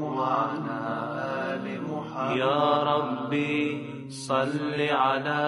وعلى 0.00 0.78
آل 1.52 1.80
محمد. 1.90 2.36
يا 2.36 2.82
ربي 2.82 3.86
صل 4.10 4.80
على 4.90 5.42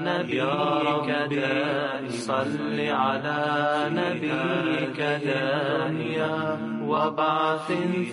نبيك 0.00 1.08
دائما. 1.30 2.08
صل 2.08 2.80
على 2.80 3.40
نبيك 3.90 5.00
دائما. 5.00 6.58
وبعث 6.86 7.70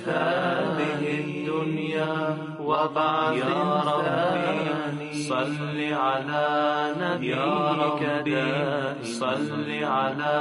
هذه 0.07 1.01
الدنيا 1.19 2.37
وبعث 2.59 3.35
يا 3.37 3.81
ربي 3.85 5.23
صل 5.23 5.77
على 5.93 6.47
نبيك 6.99 8.01
دائما. 8.25 9.03
صل 9.03 9.69
على 9.83 10.39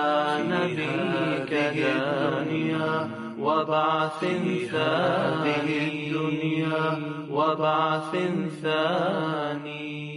نبيك 0.48 1.52
دائما. 1.52 3.21
وبعث 3.42 4.24
هذه 4.72 5.66
الدنيا 5.88 7.02
وبعث 7.30 8.16
ثاني 8.62 10.11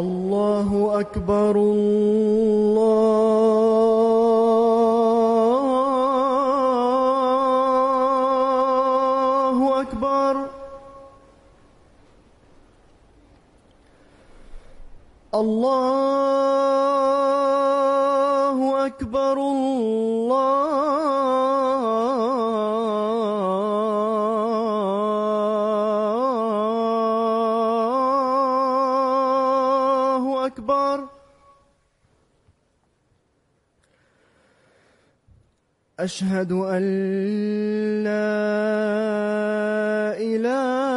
الله 0.00 1.00
أكبر 1.00 1.56
الله 1.56 2.27
أشهد 36.08 36.52
أن 36.52 36.82
لا 38.08 38.32
إله 40.16 40.94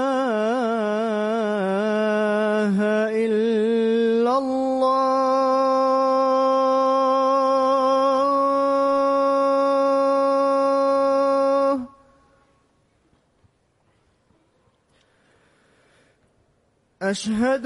إلا 3.25 4.33
الله. 4.37 5.01
أشهد 17.01 17.65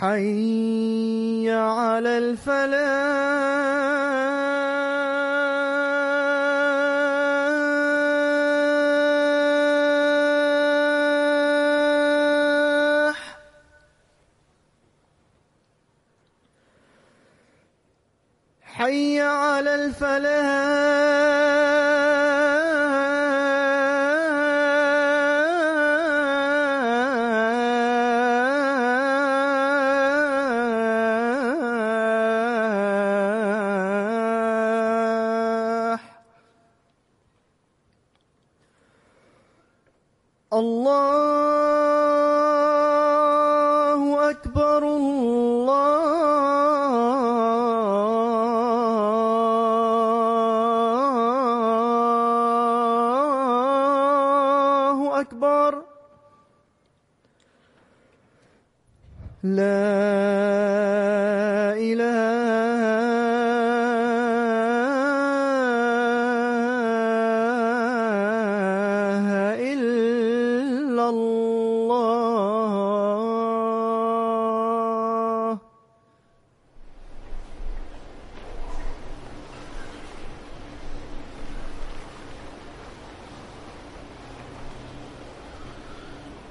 حي 0.00 1.50
على 1.50 2.18
الفلاح. 2.18 3.49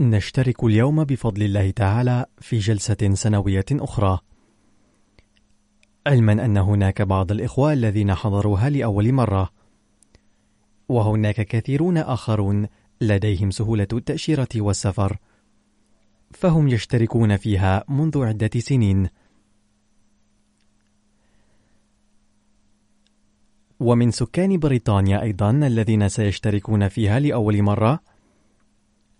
نشترك 0.00 0.64
اليوم 0.64 1.04
بفضل 1.04 1.42
الله 1.42 1.70
تعالى 1.70 2.26
في 2.40 2.58
جلسة 2.58 3.10
سنوية 3.12 3.64
أخرى. 3.72 4.18
علما 6.06 6.32
أن 6.32 6.56
هناك 6.56 7.02
بعض 7.02 7.32
الإخوة 7.32 7.72
الذين 7.72 8.14
حضروها 8.14 8.70
لأول 8.70 9.12
مرة، 9.12 9.50
وهناك 10.88 11.40
كثيرون 11.40 11.98
آخرون 11.98 12.66
لديهم 13.00 13.50
سهولة 13.50 13.86
التأشيرة 13.92 14.48
والسفر، 14.56 15.16
فهم 16.30 16.68
يشتركون 16.68 17.36
فيها 17.36 17.84
منذ 17.88 18.24
عدة 18.24 18.60
سنين. 18.60 19.08
ومن 23.80 24.10
سكان 24.10 24.58
بريطانيا 24.58 25.22
أيضا 25.22 25.50
الذين 25.50 26.08
سيشتركون 26.08 26.88
فيها 26.88 27.20
لأول 27.20 27.62
مرة، 27.62 28.00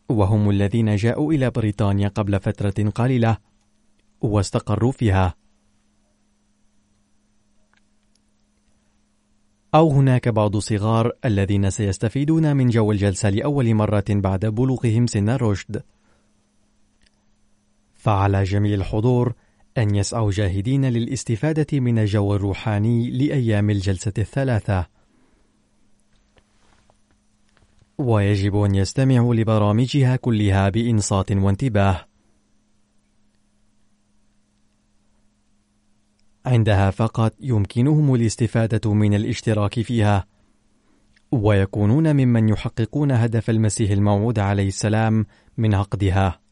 وهم 0.09 0.51
الذين 0.51 0.97
جاءوا 0.97 1.33
إلى 1.33 1.51
بريطانيا 1.51 2.09
قبل 2.09 2.41
فترة 2.41 2.91
قليلة 2.91 3.37
واستقروا 4.21 4.93
فيها. 4.93 5.35
أو 9.75 9.91
هناك 9.91 10.29
بعض 10.29 10.57
صغار 10.57 11.13
الذين 11.25 11.71
سيستفيدون 11.71 12.57
من 12.57 12.69
جو 12.69 12.93
الجلسة 12.93 13.31
لأول 13.31 13.75
مرة 13.75 14.05
بعد 14.09 14.47
بلوغهم 14.47 15.07
سن 15.07 15.29
الرشد. 15.29 15.83
فعلى 17.95 18.43
جميع 18.43 18.75
الحضور 18.75 19.33
أن 19.79 19.95
يسعوا 19.95 20.31
جاهدين 20.31 20.85
للاستفادة 20.85 21.81
من 21.81 21.99
الجو 21.99 22.35
الروحاني 22.35 23.11
لأيام 23.11 23.71
الجلسة 23.71 24.13
الثلاثة. 24.19 24.96
ويجب 27.99 28.57
أن 28.57 28.75
يستمعوا 28.75 29.35
لبرامجها 29.35 30.17
كلها 30.17 30.69
بإنصات 30.69 31.33
وانتباه. 31.33 32.07
عندها 36.47 36.91
فقط 36.91 37.35
يمكنهم 37.41 38.15
الاستفادة 38.15 38.95
من 38.95 39.15
الاشتراك 39.15 39.81
فيها، 39.81 40.27
ويكونون 41.33 42.13
ممن 42.17 42.49
يحققون 42.49 43.13
هدف 43.13 43.51
المسيح 43.51 43.91
الموعود 43.91 44.39
عليه 44.39 44.69
السلام 44.69 45.27
من 45.59 45.75
عقدها. 45.75 46.46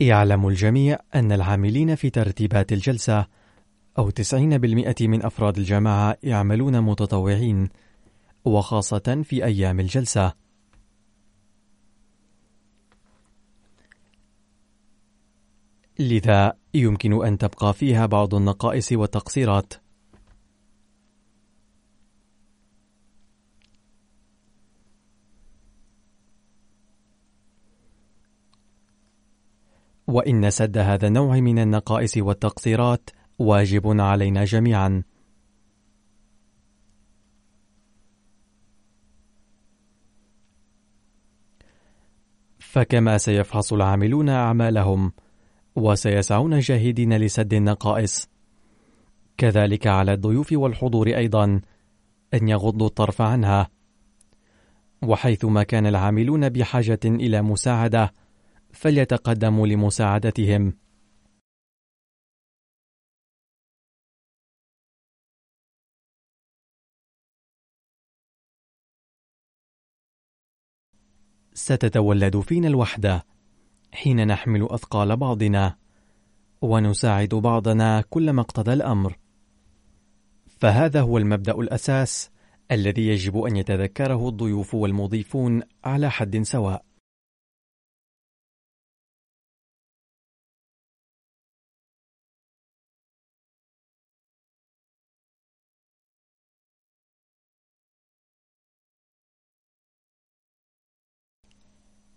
يعلم 0.00 0.48
الجميع 0.48 0.98
أن 1.14 1.32
العاملين 1.32 1.94
في 1.94 2.10
ترتيبات 2.10 2.72
الجلسة 2.72 3.26
أو 3.98 4.10
90% 4.10 5.02
من 5.02 5.24
أفراد 5.24 5.58
الجماعة 5.58 6.16
يعملون 6.22 6.80
متطوعين 6.80 7.68
وخاصة 8.44 9.22
في 9.24 9.44
أيام 9.44 9.80
الجلسة. 9.80 10.32
لذا 15.98 16.52
يمكن 16.74 17.26
أن 17.26 17.38
تبقى 17.38 17.74
فيها 17.74 18.06
بعض 18.06 18.34
النقائص 18.34 18.92
والتقصيرات. 18.92 19.74
وإن 30.10 30.50
سد 30.50 30.78
هذا 30.78 31.06
النوع 31.06 31.40
من 31.40 31.58
النقائص 31.58 32.16
والتقصيرات 32.16 33.10
واجب 33.38 34.00
علينا 34.00 34.44
جميعا. 34.44 35.02
فكما 42.58 43.18
سيفحص 43.18 43.72
العاملون 43.72 44.28
أعمالهم 44.28 45.12
وسيسعون 45.76 46.58
جاهدين 46.58 47.16
لسد 47.16 47.54
النقائص. 47.54 48.28
كذلك 49.36 49.86
على 49.86 50.12
الضيوف 50.12 50.52
والحضور 50.52 51.08
أيضا 51.08 51.60
أن 52.34 52.48
يغضوا 52.48 52.86
الطرف 52.86 53.22
عنها. 53.22 53.70
وحيثما 55.02 55.62
كان 55.62 55.86
العاملون 55.86 56.48
بحاجة 56.48 57.00
إلى 57.04 57.42
مساعدة 57.42 58.19
فليتقدموا 58.72 59.66
لمساعدتهم. 59.66 60.74
ستتولد 71.54 72.40
فينا 72.40 72.68
الوحدة 72.68 73.26
حين 73.92 74.26
نحمل 74.26 74.68
أثقال 74.70 75.16
بعضنا 75.16 75.76
ونساعد 76.62 77.28
بعضنا 77.28 78.00
كلما 78.10 78.40
اقتضى 78.40 78.72
الأمر. 78.72 79.18
فهذا 80.46 81.00
هو 81.00 81.18
المبدأ 81.18 81.52
الأساس 81.52 82.30
الذي 82.70 83.08
يجب 83.08 83.38
أن 83.38 83.56
يتذكره 83.56 84.28
الضيوف 84.28 84.74
والمضيفون 84.74 85.62
على 85.84 86.10
حد 86.10 86.42
سواء. 86.42 86.89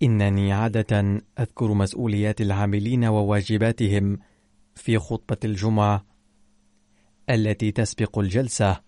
إنني 0.02 0.54
عادة 0.54 1.22
أذكر 1.40 1.74
مسؤوليات 1.74 2.42
العاملين 2.42 3.06
وواجباتهم 3.06 4.20
في 4.76 4.98
خطبة 4.98 5.38
الجمعة 5.44 6.06
التي 7.30 7.72
تسبق 7.72 8.20
الجلسة. 8.20 8.82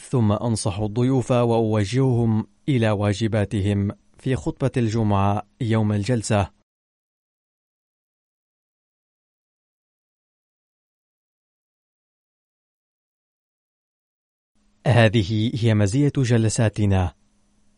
ثم 0.00 0.32
أنصح 0.32 0.78
الضيوف 0.78 1.30
وأوجههم 1.30 2.46
إلى 2.68 2.90
واجباتهم 2.90 3.90
في 4.18 4.36
خطبة 4.36 4.70
الجمعة 4.76 5.42
يوم 5.60 5.92
الجلسة. 5.92 6.59
هذه 14.90 15.52
هي 15.54 15.74
مزية 15.74 16.12
جلساتنا، 16.16 17.12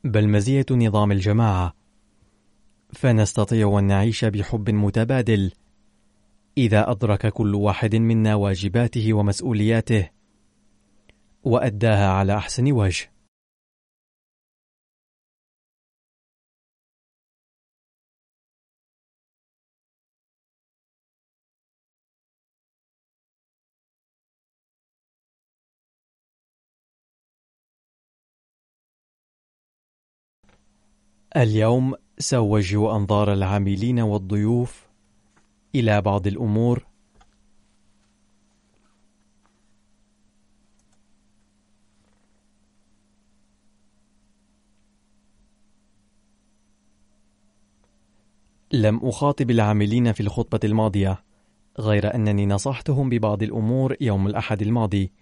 بل 0.05 0.29
مزية 0.29 0.67
نظام 0.71 1.13
الجماعة، 1.13 1.75
فنستطيع 2.93 3.79
أن 3.79 3.85
نعيش 3.85 4.25
بحب 4.25 4.71
متبادل، 4.71 5.53
إذا 6.59 6.91
أدرك 6.91 7.27
كل 7.27 7.55
واحد 7.55 7.97
منا 7.97 8.35
واجباته 8.35 9.13
ومسؤولياته، 9.13 10.09
وأداها 11.45 12.09
على 12.09 12.37
أحسن 12.37 12.73
وجه. 12.73 13.12
اليوم 31.37 31.95
سأوجه 32.19 32.97
أنظار 32.97 33.33
العاملين 33.33 34.01
والضيوف 34.01 34.87
إلى 35.75 36.01
بعض 36.01 36.27
الأمور. 36.27 36.87
لم 48.73 49.01
أخاطب 49.03 49.51
العاملين 49.51 50.13
في 50.13 50.21
الخطبة 50.21 50.61
الماضية 50.65 51.25
غير 51.79 52.15
أنني 52.15 52.47
نصحتهم 52.47 53.09
ببعض 53.09 53.43
الأمور 53.43 53.97
يوم 54.01 54.27
الأحد 54.27 54.63
الماضي. 54.63 55.13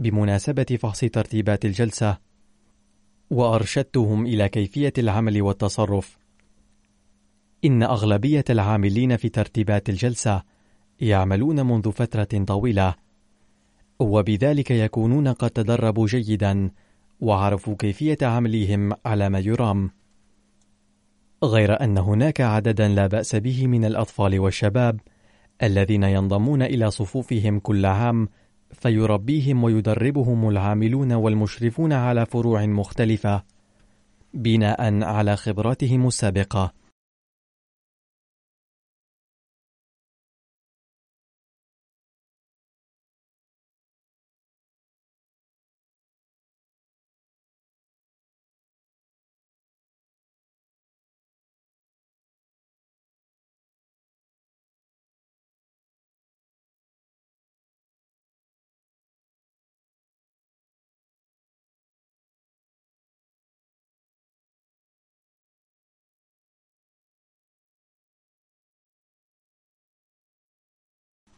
بمناسبة 0.00 0.78
فحص 0.80 1.00
ترتيبات 1.00 1.64
الجلسة 1.64 2.18
وأرشدتهم 3.30 4.26
إلى 4.26 4.48
كيفية 4.48 4.92
العمل 4.98 5.42
والتصرف. 5.42 6.18
إن 7.64 7.82
أغلبية 7.82 8.44
العاملين 8.50 9.16
في 9.16 9.28
ترتيبات 9.28 9.88
الجلسة 9.88 10.42
يعملون 11.00 11.66
منذ 11.66 11.92
فترة 11.92 12.44
طويلة، 12.44 12.94
وبذلك 13.98 14.70
يكونون 14.70 15.28
قد 15.28 15.50
تدربوا 15.50 16.06
جيدا 16.06 16.70
وعرفوا 17.20 17.76
كيفية 17.78 18.18
عملهم 18.22 18.92
على 19.06 19.28
ما 19.28 19.38
يرام. 19.38 19.90
غير 21.44 21.80
أن 21.80 21.98
هناك 21.98 22.40
عددا 22.40 22.88
لا 22.88 23.06
بأس 23.06 23.36
به 23.36 23.66
من 23.66 23.84
الأطفال 23.84 24.40
والشباب 24.40 25.00
الذين 25.62 26.02
ينضمون 26.02 26.62
إلى 26.62 26.90
صفوفهم 26.90 27.58
كل 27.58 27.86
عام 27.86 28.28
فيربيهم 28.80 29.64
ويدربهم 29.64 30.48
العاملون 30.48 31.12
والمشرفون 31.12 31.92
على 31.92 32.26
فروع 32.26 32.66
مختلفة 32.66 33.42
بناء 34.34 35.02
على 35.02 35.36
خبراتهم 35.36 36.06
السابقة. 36.06 36.83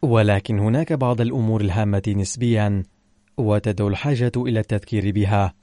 ولكن 0.06 0.58
هناك 0.58 0.92
بعض 0.92 1.20
الأمور 1.20 1.60
الهامة 1.60 2.02
نسبيا 2.16 2.82
وتدعو 3.36 3.88
الحاجة 3.88 4.32
إلى 4.36 4.60
التذكير 4.60 5.10
بها. 5.10 5.54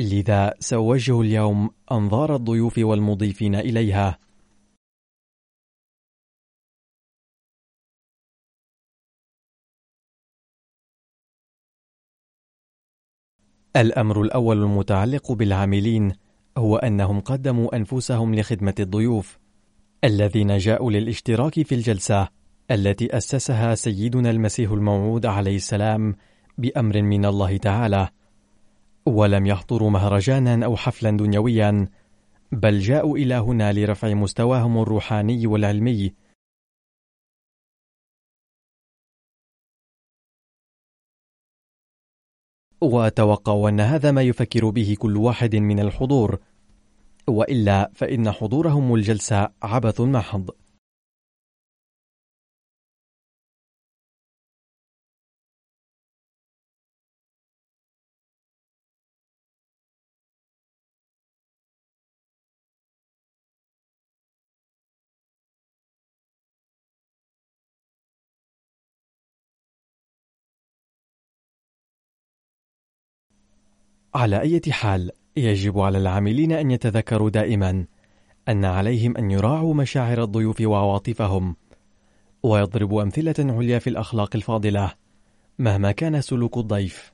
لذا 0.00 0.54
سأوجه 0.58 1.20
اليوم 1.20 1.70
أنظار 1.92 2.36
الضيوف 2.36 2.78
والمضيفين 2.78 3.54
إليها. 3.54 4.18
الأمر 13.76 14.22
الأول 14.22 14.62
المتعلق 14.62 15.32
بالعاملين 15.32 16.12
هو 16.58 16.76
أنهم 16.76 17.20
قدموا 17.20 17.76
أنفسهم 17.76 18.34
لخدمة 18.34 18.74
الضيوف 18.80 19.38
الذين 20.04 20.58
جاءوا 20.58 20.90
للاشتراك 20.90 21.62
في 21.62 21.74
الجلسة. 21.74 22.45
التي 22.70 23.16
أسسها 23.16 23.74
سيدنا 23.74 24.30
المسيح 24.30 24.70
الموعود 24.70 25.26
عليه 25.26 25.56
السلام 25.56 26.16
بأمر 26.58 27.02
من 27.02 27.24
الله 27.24 27.56
تعالى، 27.56 28.08
ولم 29.06 29.46
يحضروا 29.46 29.90
مهرجانا 29.90 30.64
أو 30.64 30.76
حفلا 30.76 31.10
دنيويا 31.10 31.88
بل 32.52 32.78
جاءوا 32.78 33.16
إلى 33.16 33.34
هنا 33.34 33.72
لرفع 33.72 34.14
مستواهم 34.14 34.78
الروحاني 34.78 35.46
والعلمي. 35.46 36.14
وأتوقع 42.80 43.68
أن 43.68 43.80
هذا 43.80 44.10
ما 44.10 44.22
يفكر 44.22 44.70
به 44.70 44.96
كل 44.98 45.16
واحد 45.16 45.56
من 45.56 45.80
الحضور. 45.80 46.38
وإلا 47.26 47.90
فإن 47.94 48.32
حضورهم 48.32 48.94
الجلسة 48.94 49.48
عبث 49.62 50.00
محض. 50.00 50.50
على 74.16 74.40
أي 74.40 74.60
حال 74.70 75.10
يجب 75.36 75.78
على 75.78 75.98
العاملين 75.98 76.52
أن 76.52 76.70
يتذكروا 76.70 77.30
دائما 77.30 77.84
أن 78.48 78.64
عليهم 78.64 79.16
أن 79.16 79.30
يراعوا 79.30 79.74
مشاعر 79.74 80.22
الضيوف 80.22 80.60
وعواطفهم 80.60 81.56
ويضربوا 82.42 83.02
أمثلة 83.02 83.34
عليا 83.38 83.78
في 83.78 83.90
الأخلاق 83.90 84.36
الفاضلة 84.36 84.92
مهما 85.58 85.92
كان 85.92 86.20
سلوك 86.20 86.56
الضيف. 86.56 87.12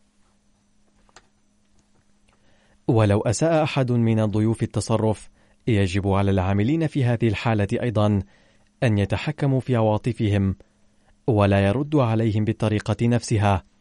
ولو 2.88 3.20
أساء 3.20 3.62
أحد 3.62 3.92
من 3.92 4.20
الضيوف 4.20 4.62
التصرف 4.62 5.30
يجب 5.66 6.08
على 6.08 6.30
العاملين 6.30 6.86
في 6.86 7.04
هذه 7.04 7.28
الحالة 7.28 7.68
أيضا 7.72 8.22
أن 8.82 8.98
يتحكموا 8.98 9.60
في 9.60 9.76
عواطفهم 9.76 10.56
ولا 11.26 11.66
يردوا 11.66 12.04
عليهم 12.04 12.44
بالطريقة 12.44 12.96
نفسها. 13.06 13.71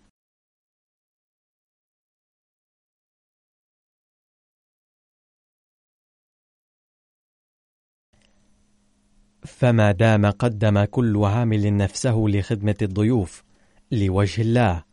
فما 9.43 9.91
دام 9.91 10.25
قدم 10.25 10.83
كل 10.83 11.25
عامل 11.25 11.77
نفسه 11.77 12.25
لخدمة 12.27 12.75
الضيوف 12.81 13.43
لوجه 13.91 14.41
الله 14.41 14.83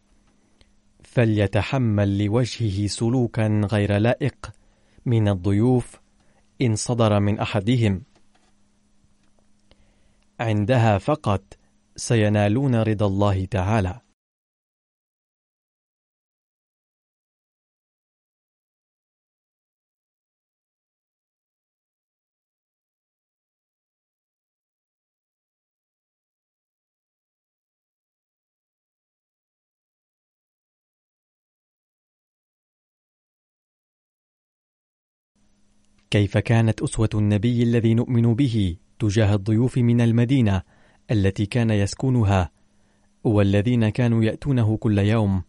فليتحمل 1.04 2.24
لوجهه 2.24 2.86
سلوكا 2.86 3.60
غير 3.72 3.96
لائق 3.96 4.50
من 5.06 5.28
الضيوف 5.28 5.96
إن 6.62 6.76
صدر 6.76 7.20
من 7.20 7.38
أحدهم. 7.38 8.02
عندها 10.40 10.98
فقط 10.98 11.42
سينالون 11.96 12.74
رضا 12.74 13.06
الله 13.06 13.44
تعالى. 13.44 14.00
كيف 36.10 36.38
كانت 36.38 36.82
أسوة 36.82 37.08
النبي 37.14 37.62
الذي 37.62 37.94
نؤمن 37.94 38.34
به 38.34 38.76
تجاه 38.98 39.34
الضيوف 39.34 39.78
من 39.78 40.00
المدينة 40.00 40.62
التي 41.10 41.46
كان 41.46 41.70
يسكنها 41.70 42.50
والذين 43.24 43.88
كانوا 43.88 44.24
يأتونه 44.24 44.76
كل 44.76 44.98
يوم. 44.98 45.42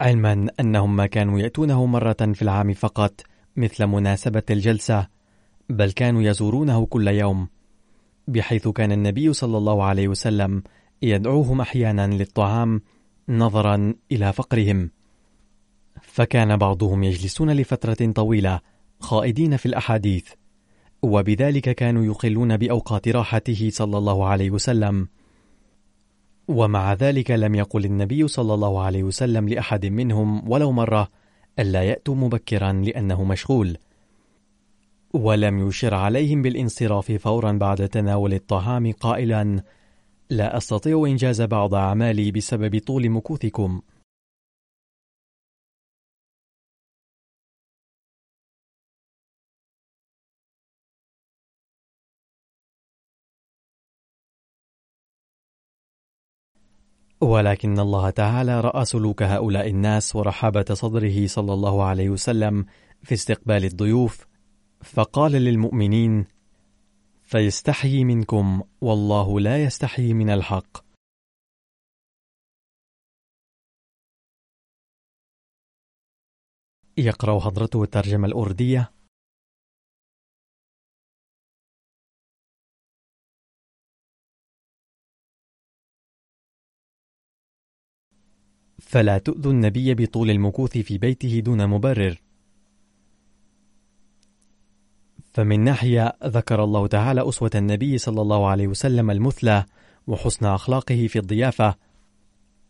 علما 0.00 0.46
أنهم 0.60 0.96
ما 0.96 1.06
كانوا 1.06 1.40
يأتونه 1.40 1.86
مرة 1.86 2.16
في 2.34 2.42
العام 2.42 2.72
فقط 2.72 3.20
مثل 3.56 3.86
مناسبة 3.86 4.42
الجلسة 4.50 5.06
بل 5.68 5.92
كانوا 5.92 6.22
يزورونه 6.22 6.86
كل 6.86 7.08
يوم 7.08 7.48
بحيث 8.28 8.68
كان 8.68 8.92
النبي 8.92 9.32
صلى 9.32 9.58
الله 9.58 9.84
عليه 9.84 10.08
وسلم 10.08 10.62
يدعوهم 11.02 11.60
أحيانا 11.60 12.06
للطعام 12.06 12.80
نظرا 13.28 13.94
إلى 14.12 14.32
فقرهم. 14.32 14.90
فكان 16.02 16.56
بعضهم 16.56 17.02
يجلسون 17.02 17.50
لفترة 17.50 18.12
طويلة 18.12 18.60
خائدين 19.00 19.56
في 19.56 19.66
الأحاديث. 19.66 20.28
وبذلك 21.02 21.74
كانوا 21.74 22.04
يقلون 22.04 22.56
بأوقات 22.56 23.08
راحته 23.08 23.70
صلى 23.72 23.98
الله 23.98 24.26
عليه 24.26 24.50
وسلم. 24.50 25.08
ومع 26.48 26.94
ذلك 26.94 27.30
لم 27.30 27.54
يقل 27.54 27.84
النبي 27.84 28.28
صلى 28.28 28.54
الله 28.54 28.82
عليه 28.82 29.02
وسلم 29.02 29.48
لأحد 29.48 29.86
منهم 29.86 30.50
ولو 30.50 30.72
مرة 30.72 31.08
ألا 31.58 31.82
يأتوا 31.82 32.14
مبكرا 32.14 32.72
لأنه 32.72 33.24
مشغول. 33.24 33.76
ولم 35.14 35.68
يشر 35.68 35.94
عليهم 35.94 36.42
بالانصراف 36.42 37.12
فورا 37.12 37.52
بعد 37.52 37.88
تناول 37.88 38.34
الطعام 38.34 38.92
قائلا 38.92 39.62
لا 40.30 40.56
أستطيع 40.56 41.04
إنجاز 41.06 41.42
بعض 41.42 41.74
أعمالي 41.74 42.30
بسبب 42.30 42.78
طول 42.78 43.10
مكوثكم. 43.10 43.80
ولكن 57.20 57.78
الله 57.78 58.10
تعالى 58.10 58.60
رأى 58.60 58.84
سلوك 58.84 59.22
هؤلاء 59.22 59.68
الناس 59.68 60.16
ورحابة 60.16 60.64
صدره 60.72 61.26
صلى 61.26 61.52
الله 61.52 61.84
عليه 61.84 62.10
وسلم 62.10 62.66
في 63.02 63.14
استقبال 63.14 63.64
الضيوف 63.64 64.26
فقال 64.84 65.32
للمؤمنين 65.32 66.26
فيستحيي 67.22 68.04
منكم 68.04 68.62
والله 68.80 69.40
لا 69.40 69.62
يستحيي 69.62 70.14
من 70.14 70.30
الحق. 70.30 70.90
يقرأ 76.96 77.40
حضرته 77.40 77.82
الترجمة 77.82 78.26
الأردية 78.26 78.92
فلا 88.90 89.18
تؤذوا 89.18 89.52
النبي 89.52 89.94
بطول 89.94 90.30
المكوث 90.30 90.78
في 90.78 90.98
بيته 90.98 91.40
دون 91.40 91.66
مبرر. 91.66 92.22
فمن 95.32 95.60
ناحية 95.60 96.12
ذكر 96.24 96.64
الله 96.64 96.86
تعالى 96.86 97.28
أسوة 97.28 97.50
النبي 97.54 97.98
صلى 97.98 98.22
الله 98.22 98.46
عليه 98.48 98.68
وسلم 98.68 99.10
المثلى 99.10 99.64
وحسن 100.06 100.46
أخلاقه 100.46 101.06
في 101.06 101.18
الضيافة. 101.18 101.74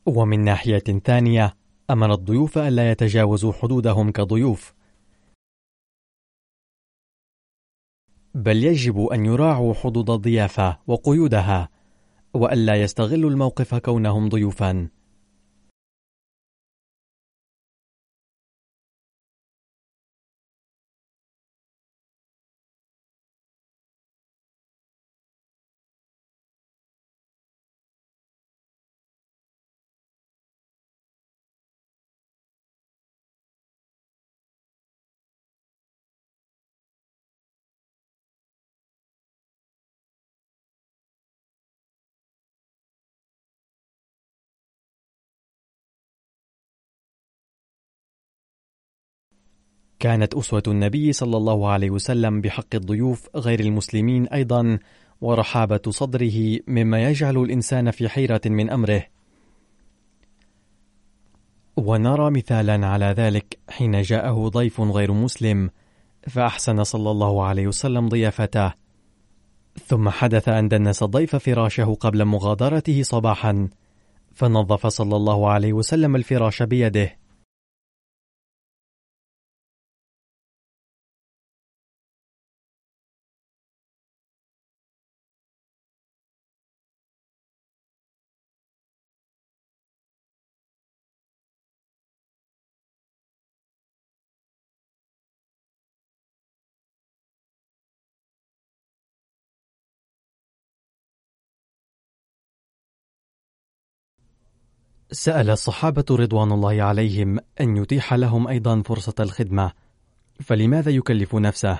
ومن 0.07 0.45
ناحية 0.45 0.85
ثانية 1.05 1.57
أمر 1.91 2.13
الضيوف 2.15 2.59
ألا 2.59 2.91
يتجاوزوا 2.91 3.53
حدودهم 3.53 4.11
كضيوف. 4.11 4.75
بل 8.35 8.65
يجب 8.65 9.07
أن 9.07 9.27
يراعوا 9.27 9.75
حدود 9.75 10.11
الضيافة 10.11 10.79
وقيودها 10.87 11.69
وألا 12.35 12.75
يستغلوا 12.75 13.31
الموقف 13.31 13.75
كونهم 13.75 14.29
ضيوفا. 14.29 15.00
كانت 50.01 50.35
أسوة 50.35 50.63
النبي 50.67 51.13
صلى 51.13 51.37
الله 51.37 51.69
عليه 51.69 51.91
وسلم 51.91 52.41
بحق 52.41 52.75
الضيوف 52.75 53.29
غير 53.37 53.61
المسلمين 53.61 54.27
أيضا 54.27 54.79
ورحابة 55.21 55.81
صدره 55.89 56.59
مما 56.67 57.03
يجعل 57.03 57.39
الإنسان 57.39 57.91
في 57.91 58.09
حيرة 58.09 58.41
من 58.47 58.71
أمره. 58.71 59.03
ونرى 61.77 62.31
مثالا 62.31 62.87
على 62.87 63.07
ذلك 63.07 63.59
حين 63.69 64.03
جاءه 64.03 64.49
ضيف 64.49 64.81
غير 64.81 65.13
مسلم 65.13 65.71
فأحسن 66.29 66.85
صلى 66.85 67.11
الله 67.11 67.45
عليه 67.45 67.67
وسلم 67.67 68.09
ضيافته. 68.09 68.73
ثم 69.87 70.09
حدث 70.09 70.49
أن 70.49 70.69
دنس 70.69 71.03
الضيف 71.03 71.37
فراشه 71.37 71.97
قبل 72.01 72.25
مغادرته 72.25 73.03
صباحا 73.03 73.69
فنظف 74.35 74.87
صلى 74.87 75.17
الله 75.17 75.51
عليه 75.51 75.73
وسلم 75.73 76.17
الفراش 76.17 76.63
بيده. 76.63 77.20
سأل 105.13 105.51
الصحابة 105.51 106.05
رضوان 106.11 106.53
الله 106.53 106.83
عليهم 106.83 107.39
أن 107.61 107.77
يتيح 107.77 108.15
لهم 108.15 108.49
أيضا 108.49 108.83
فرصة 108.83 109.15
الخدمة، 109.21 109.73
فلماذا 110.41 110.91
يكلف 110.91 111.35
نفسه؟ 111.35 111.79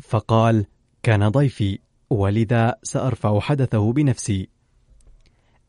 فقال: 0.00 0.66
كان 1.02 1.28
ضيفي، 1.28 1.78
ولذا 2.10 2.74
سأرفع 2.82 3.40
حدثه 3.40 3.92
بنفسي. 3.92 4.48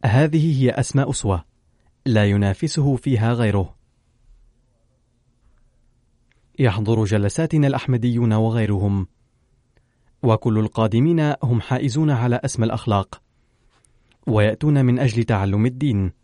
هذه 0.06 0.64
هي 0.64 0.70
أسمى 0.70 1.10
أسوة، 1.10 1.46
لا 2.06 2.26
ينافسه 2.26 2.96
فيها 2.96 3.34
غيره. 3.34 3.76
يحضر 6.60 7.04
جلساتنا 7.04 7.68
الأحمديون 7.68 8.34
وغيرهم، 8.34 9.08
وكل 10.24 10.60
القادمين 10.60 11.34
هم 11.44 11.62
حائزون 11.62 12.10
على 12.10 12.42
أسمى 12.46 12.66
الأخلاق، 12.66 13.22
ويأتون 14.28 14.86
من 14.86 15.00
أجل 15.00 15.24
تعلم 15.24 15.66
الدين. 15.66 16.19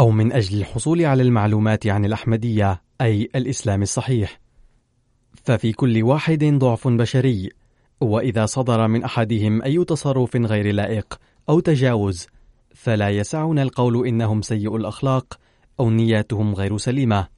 أو 0.00 0.10
من 0.10 0.32
أجل 0.32 0.58
الحصول 0.58 1.04
على 1.04 1.22
المعلومات 1.22 1.86
عن 1.86 2.04
الأحمدية 2.04 2.82
أي 3.00 3.30
الإسلام 3.34 3.82
الصحيح. 3.82 4.40
ففي 5.44 5.72
كل 5.72 6.02
واحد 6.02 6.44
ضعف 6.44 6.88
بشري 6.88 7.50
وإذا 8.00 8.46
صدر 8.46 8.88
من 8.88 9.04
أحدهم 9.04 9.62
أي 9.62 9.84
تصرف 9.84 10.36
غير 10.36 10.74
لائق 10.74 11.20
أو 11.48 11.60
تجاوز 11.60 12.26
فلا 12.74 13.08
يسعنا 13.08 13.62
القول 13.62 14.06
إنهم 14.06 14.42
سيء 14.42 14.76
الأخلاق 14.76 15.38
أو 15.80 15.90
نياتهم 15.90 16.54
غير 16.54 16.78
سليمة. 16.78 17.28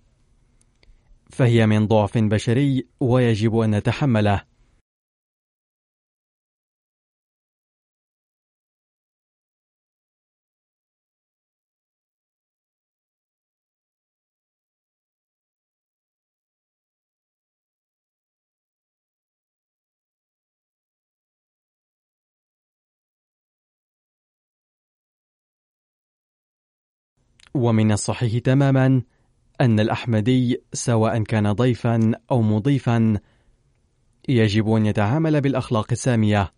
فهي 1.31 1.66
من 1.66 1.87
ضعف 1.87 2.18
بشري 2.18 2.87
ويجب 3.01 3.59
أن 3.59 3.70
نتحمله. 3.70 4.51
ومن 27.54 27.92
الصحيح 27.92 28.38
تماما 28.38 29.02
أن 29.60 29.80
الأحمدي 29.80 30.62
سواء 30.72 31.22
كان 31.22 31.52
ضيفا 31.52 32.12
أو 32.30 32.42
مضيفا 32.42 33.20
يجب 34.28 34.70
أن 34.70 34.86
يتعامل 34.86 35.40
بالأخلاق 35.40 35.86
السامية. 35.92 36.52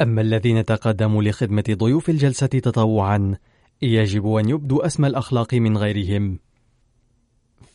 أما 0.00 0.20
الذين 0.20 0.64
تقدموا 0.64 1.22
لخدمة 1.22 1.64
ضيوف 1.70 2.10
الجلسة 2.10 2.46
تطوعا 2.46 3.36
يجب 3.82 4.26
أن 4.34 4.48
يبدوا 4.48 4.86
أسمى 4.86 5.08
الأخلاق 5.08 5.54
من 5.54 5.78
غيرهم. 5.78 6.38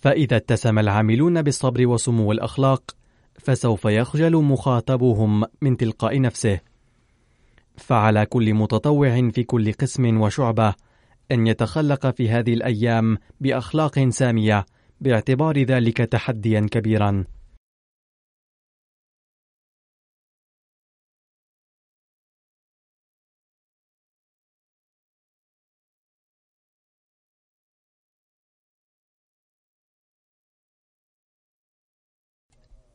فإذا 0.02 0.38
اتسم 0.38 0.80
العاملون 0.80 1.42
بالصبر 1.42 1.88
وسمو 1.88 2.32
الأخلاق 2.32 2.96
فسوف 3.40 3.86
يخجل 3.86 4.36
مخاطبهم 4.36 5.44
من 5.62 5.78
تلقاء 5.78 6.22
نفسه. 6.22 6.75
فعلى 7.78 8.26
كل 8.26 8.54
متطوع 8.54 9.30
في 9.30 9.44
كل 9.44 9.74
قسم 9.74 10.22
وشعبة 10.22 10.74
أن 11.32 11.48
يتخلق 11.48 12.08
في 12.16 12.30
هذه 12.30 12.54
الأيام 12.54 13.18
بأخلاق 13.40 14.10
سامية 14.10 14.66
باعتبار 15.02 15.64
ذلك 15.64 15.98
تحديا 15.98 16.68
كبيرا. 16.72 17.26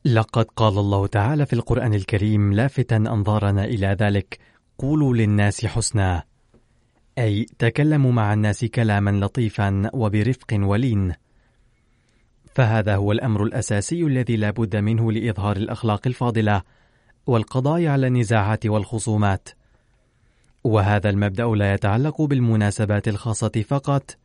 لقد 0.05 0.45
قال 0.45 0.79
الله 0.79 1.07
تعالى 1.07 1.47
في 1.47 1.53
القرآن 1.53 1.95
الكريم 1.95 2.53
لافتا 2.53 2.97
أنظارنا 2.97 3.65
إلى 3.65 3.87
ذلك 3.87 4.39
قولوا 4.81 5.15
للناس 5.15 5.67
حسنا. 5.67 6.23
أي 7.19 7.47
تكلموا 7.59 8.13
مع 8.13 8.33
الناس 8.33 8.65
كلاما 8.65 9.11
لطيفا 9.11 9.91
وبرفق 9.95 10.47
ولين. 10.53 11.13
فهذا 12.55 12.97
هو 12.97 13.13
الأمر 13.13 13.43
الأساسي 13.45 14.03
الذي 14.03 14.37
لا 14.37 14.51
بد 14.51 14.77
منه 14.77 15.13
لإظهار 15.13 15.57
الأخلاق 15.57 16.07
الفاضلة 16.07 16.63
والقضاء 17.27 17.87
على 17.87 18.07
النزاعات 18.07 18.67
والخصومات. 18.67 19.49
وهذا 20.65 21.11
المبدأ 21.11 21.47
لا 21.47 21.75
يتعلق 21.75 22.23
بالمناسبات 22.23 23.09
الخاصة 23.09 23.65
فقط 23.69 24.17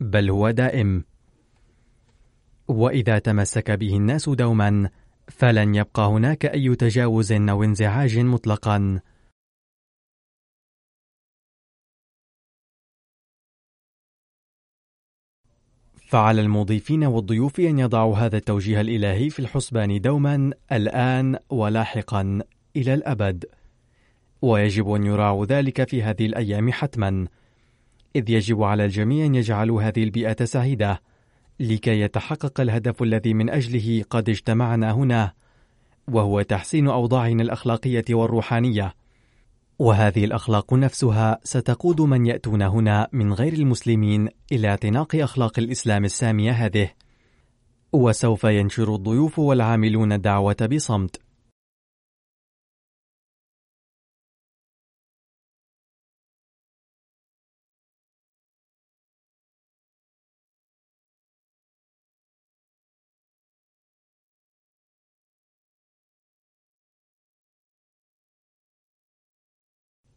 بل 0.00 0.30
هو 0.30 0.50
دائم. 0.50 1.04
وإذا 2.68 3.18
تمسك 3.18 3.70
به 3.70 3.96
الناس 3.96 4.28
دوما 4.28 4.90
فلن 5.28 5.74
يبقى 5.74 6.06
هناك 6.06 6.46
أي 6.46 6.74
تجاوز 6.74 7.32
أو 7.32 7.64
انزعاج 7.64 8.18
مطلقا. 8.18 9.00
فعلى 16.06 16.40
المضيفين 16.40 17.04
والضيوف 17.04 17.60
أن 17.60 17.78
يضعوا 17.78 18.16
هذا 18.16 18.36
التوجيه 18.36 18.80
الإلهي 18.80 19.30
في 19.30 19.38
الحسبان 19.38 20.00
دوما 20.00 20.52
الآن 20.72 21.36
ولاحقا 21.50 22.42
إلى 22.76 22.94
الأبد. 22.94 23.44
ويجب 24.42 24.90
أن 24.90 25.04
يراعوا 25.04 25.46
ذلك 25.46 25.88
في 25.88 26.02
هذه 26.02 26.26
الأيام 26.26 26.72
حتما. 26.72 27.26
إذ 28.16 28.30
يجب 28.30 28.62
على 28.62 28.84
الجميع 28.84 29.26
أن 29.26 29.34
يجعلوا 29.34 29.82
هذه 29.82 30.04
البيئة 30.04 30.44
سعيدة 30.44 31.02
لكي 31.60 32.00
يتحقق 32.00 32.60
الهدف 32.60 33.02
الذي 33.02 33.34
من 33.34 33.50
أجله 33.50 34.04
قد 34.10 34.28
اجتمعنا 34.28 34.92
هنا 34.92 35.32
وهو 36.08 36.42
تحسين 36.42 36.88
أوضاعنا 36.88 37.42
الأخلاقية 37.42 38.04
والروحانية. 38.10 38.94
وهذه 39.78 40.24
الأخلاق 40.24 40.74
نفسها 40.74 41.38
ستقود 41.44 42.00
من 42.00 42.26
يأتون 42.26 42.62
هنا 42.62 43.08
من 43.12 43.32
غير 43.32 43.52
المسلمين 43.52 44.28
إلى 44.52 44.68
اعتناق 44.68 45.16
أخلاق 45.16 45.58
الإسلام 45.58 46.04
السامية 46.04 46.52
هذه. 46.52 46.90
وسوف 47.92 48.44
ينشر 48.44 48.94
الضيوف 48.94 49.38
والعاملون 49.38 50.12
الدعوة 50.12 50.68
بصمت. 50.72 51.25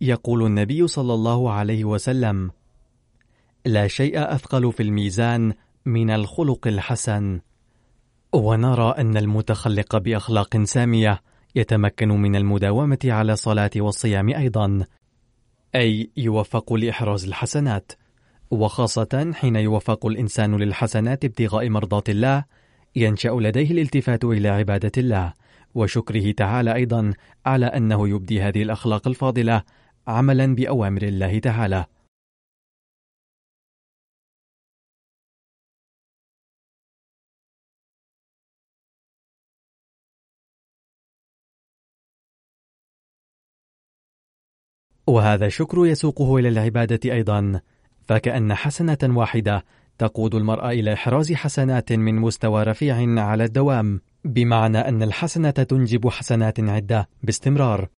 يقول 0.01 0.45
النبي 0.45 0.87
صلى 0.87 1.13
الله 1.13 1.51
عليه 1.51 1.85
وسلم 1.85 2.51
لا 3.65 3.87
شيء 3.87 4.33
أثقل 4.33 4.73
في 4.73 4.83
الميزان 4.83 5.53
من 5.85 6.09
الخلق 6.09 6.67
الحسن. 6.67 7.39
ونرى 8.33 8.95
أن 8.97 9.17
المتخلق 9.17 9.97
بأخلاق 9.97 10.63
سامية 10.63 11.21
يتمكن 11.55 12.09
من 12.09 12.35
المداومة 12.35 12.99
على 13.05 13.33
الصلاة 13.33 13.71
والصيام 13.75 14.29
أيضا 14.29 14.85
أي 15.75 16.09
يوفق 16.17 16.73
لإحراز 16.73 17.25
الحسنات. 17.25 17.91
وخاصة 18.51 19.31
حين 19.33 19.55
يوفق 19.55 20.05
الإنسان 20.05 20.55
للحسنات 20.55 21.25
ابتغاء 21.25 21.69
مرضات 21.69 22.09
الله 22.09 22.43
ينشأ 22.95 23.29
لديه 23.29 23.71
الالتفات 23.71 24.25
إلى 24.25 24.49
عبادة 24.49 24.91
الله. 24.97 25.33
وشكره 25.75 26.31
تعالى 26.31 26.75
أيضا 26.75 27.13
على 27.45 27.65
أنه 27.65 28.09
يبدي 28.09 28.41
هذه 28.41 28.63
الأخلاق 28.63 29.07
الفاضلة 29.07 29.63
عملا 30.09 30.55
بأوامر 30.55 31.03
الله 31.03 31.39
تعالى. 31.39 31.85
وهذا 45.07 45.49
شكر 45.49 45.85
يسوقه 45.85 46.37
إلى 46.37 46.49
العبادة 46.49 47.13
أيضا. 47.13 47.61
فكأن 48.09 48.53
حسنة 48.53 48.97
واحدة 49.03 49.65
تقود 49.97 50.35
المرء 50.35 50.69
إلى 50.69 50.93
إحراز 50.93 51.33
حسنات 51.33 51.93
من 51.93 52.15
مستوى 52.15 52.63
رفيع 52.63 53.21
على 53.21 53.43
الدوام 53.43 54.01
بمعنى 54.25 54.77
أن 54.77 55.03
الحسنة 55.03 55.49
تنجب 55.49 56.09
حسنات 56.09 56.59
عدة 56.59 57.09
باستمرار. 57.23 57.98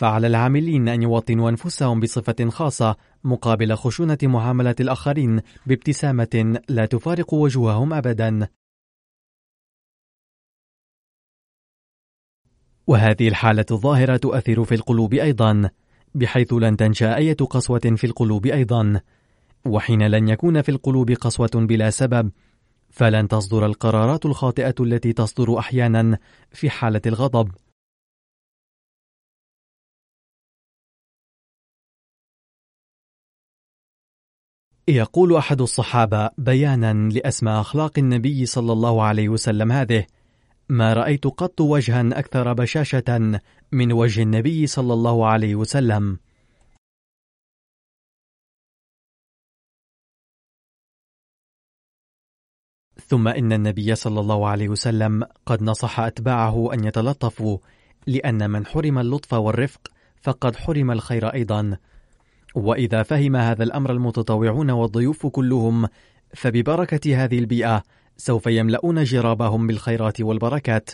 فعلى 0.00 0.26
العاملين 0.26 0.88
أن 0.88 1.02
يوطنوا 1.02 1.50
أنفسهم 1.50 2.00
بصفة 2.00 2.48
خاصة 2.48 2.96
مقابل 3.24 3.74
خشونة 3.74 4.18
معاملة 4.22 4.74
الآخرين 4.80 5.40
بابتسامة 5.66 6.60
لا 6.68 6.86
تفارق 6.86 7.34
وجوههم 7.34 7.94
أبدا. 7.94 8.48
وهذه 12.86 13.28
الحالة 13.28 13.66
الظاهرة 13.70 14.16
تؤثر 14.16 14.64
في 14.64 14.74
القلوب 14.74 15.14
أيضا 15.14 15.70
بحيث 16.14 16.52
لن 16.52 16.76
تنشأ 16.76 17.16
أية 17.16 17.36
قسوة 17.36 17.94
في 17.96 18.04
القلوب 18.04 18.46
أيضا. 18.46 19.00
وحين 19.66 20.02
لن 20.02 20.28
يكون 20.28 20.62
في 20.62 20.68
القلوب 20.68 21.10
قسوة 21.10 21.50
بلا 21.54 21.90
سبب 21.90 22.30
فلن 22.90 23.28
تصدر 23.28 23.66
القرارات 23.66 24.26
الخاطئة 24.26 24.74
التي 24.80 25.12
تصدر 25.12 25.58
أحيانا 25.58 26.18
في 26.50 26.70
حالة 26.70 27.02
الغضب. 27.06 27.50
يقول 34.96 35.36
أحد 35.36 35.60
الصحابة 35.60 36.30
بيانا 36.38 37.10
لأسمى 37.10 37.50
أخلاق 37.52 37.98
النبي 37.98 38.46
صلى 38.46 38.72
الله 38.72 39.02
عليه 39.02 39.28
وسلم 39.28 39.72
هذه 39.72 40.06
ما 40.68 40.92
رأيت 40.92 41.26
قط 41.26 41.60
وجها 41.60 42.18
أكثر 42.18 42.52
بشاشة 42.52 43.40
من 43.72 43.92
وجه 43.92 44.22
النبي 44.22 44.66
صلى 44.66 44.92
الله 44.94 45.26
عليه 45.26 45.54
وسلم. 45.54 46.18
ثم 53.06 53.28
إن 53.28 53.52
النبي 53.52 53.94
صلى 53.94 54.20
الله 54.20 54.48
عليه 54.48 54.68
وسلم 54.68 55.24
قد 55.46 55.62
نصح 55.62 56.00
أتباعه 56.00 56.74
أن 56.74 56.84
يتلطفوا 56.84 57.58
لأن 58.06 58.50
من 58.50 58.66
حرم 58.66 58.98
اللطف 58.98 59.32
والرفق 59.32 59.88
فقد 60.22 60.56
حرم 60.56 60.90
الخير 60.90 61.28
أيضا. 61.28 61.78
وإذا 62.54 63.02
فهم 63.02 63.36
هذا 63.36 63.64
الأمر 63.64 63.92
المتطوعون 63.92 64.70
والضيوف 64.70 65.26
كلهم 65.26 65.88
فببركة 66.34 67.24
هذه 67.24 67.38
البيئة 67.38 67.82
سوف 68.16 68.46
يملؤون 68.46 69.04
جرابهم 69.04 69.66
بالخيرات 69.66 70.20
والبركات. 70.20 70.90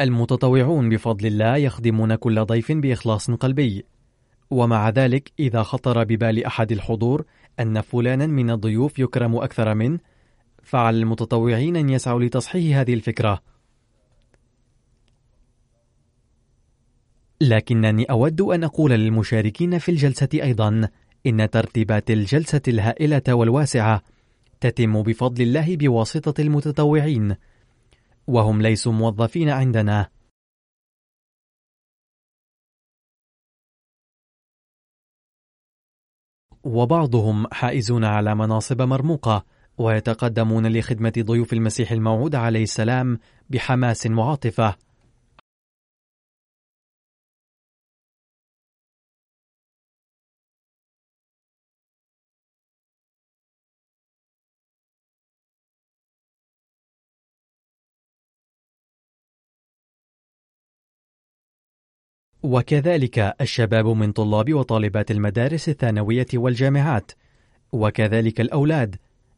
المتطوعون 0.00 0.88
بفضل 0.88 1.26
الله 1.26 1.56
يخدمون 1.56 2.14
كل 2.14 2.44
ضيف 2.44 2.72
بإخلاص 2.72 3.30
قلبي. 3.30 3.84
ومع 4.50 4.88
ذلك 4.88 5.32
إذا 5.38 5.62
خطر 5.62 6.04
ببال 6.04 6.44
أحد 6.44 6.72
الحضور 6.72 7.24
أن 7.60 7.80
فلانا 7.80 8.26
من 8.26 8.50
الضيوف 8.50 8.98
يكرم 8.98 9.36
أكثر 9.36 9.74
منه 9.74 9.98
فعلى 10.62 10.98
المتطوعين 10.98 11.76
أن 11.76 11.88
يسعوا 11.88 12.20
لتصحيح 12.20 12.76
هذه 12.76 12.94
الفكرة. 12.94 13.40
لكنني 17.40 18.04
أود 18.04 18.40
أن 18.40 18.64
أقول 18.64 18.90
للمشاركين 18.90 19.78
في 19.78 19.90
الجلسة 19.90 20.28
أيضا 20.34 20.88
إن 21.26 21.50
ترتيبات 21.50 22.10
الجلسة 22.10 22.62
الهائلة 22.68 23.22
والواسعة 23.28 24.02
تتم 24.60 25.02
بفضل 25.02 25.42
الله 25.42 25.76
بواسطة 25.76 26.42
المتطوعين. 26.42 27.36
وهم 28.28 28.62
ليسوا 28.62 28.92
موظفين 28.92 29.48
عندنا. 29.48 30.08
وبعضهم 36.64 37.46
حائزون 37.52 38.04
على 38.04 38.34
مناصب 38.34 38.82
مرموقة 38.82 39.44
ويتقدمون 39.78 40.66
لخدمة 40.66 41.12
ضيوف 41.18 41.52
المسيح 41.52 41.92
الموعود 41.92 42.34
عليه 42.34 42.62
السلام 42.62 43.18
بحماس 43.50 44.06
وعاطفة 44.06 44.76
وكذلك 62.48 63.18
الشباب 63.40 63.86
من 63.86 64.12
طلاب 64.12 64.54
وطالبات 64.54 65.10
المدارس 65.10 65.68
الثانوية 65.68 66.26
والجامعات 66.34 67.12
وكذلك 67.72 68.40
الأولاد 68.40 68.96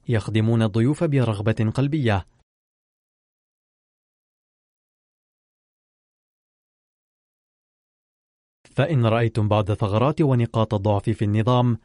يخدمون 0.08 0.62
الضيوف 0.62 1.04
برغبة 1.04 1.72
قلبية. 1.74 2.26
فإن 8.64 9.06
رأيتم 9.06 9.48
بعض 9.48 9.72
ثغرات 9.72 10.20
ونقاط 10.20 10.74
الضعف 10.74 11.10
في 11.10 11.24
النظام 11.24 11.78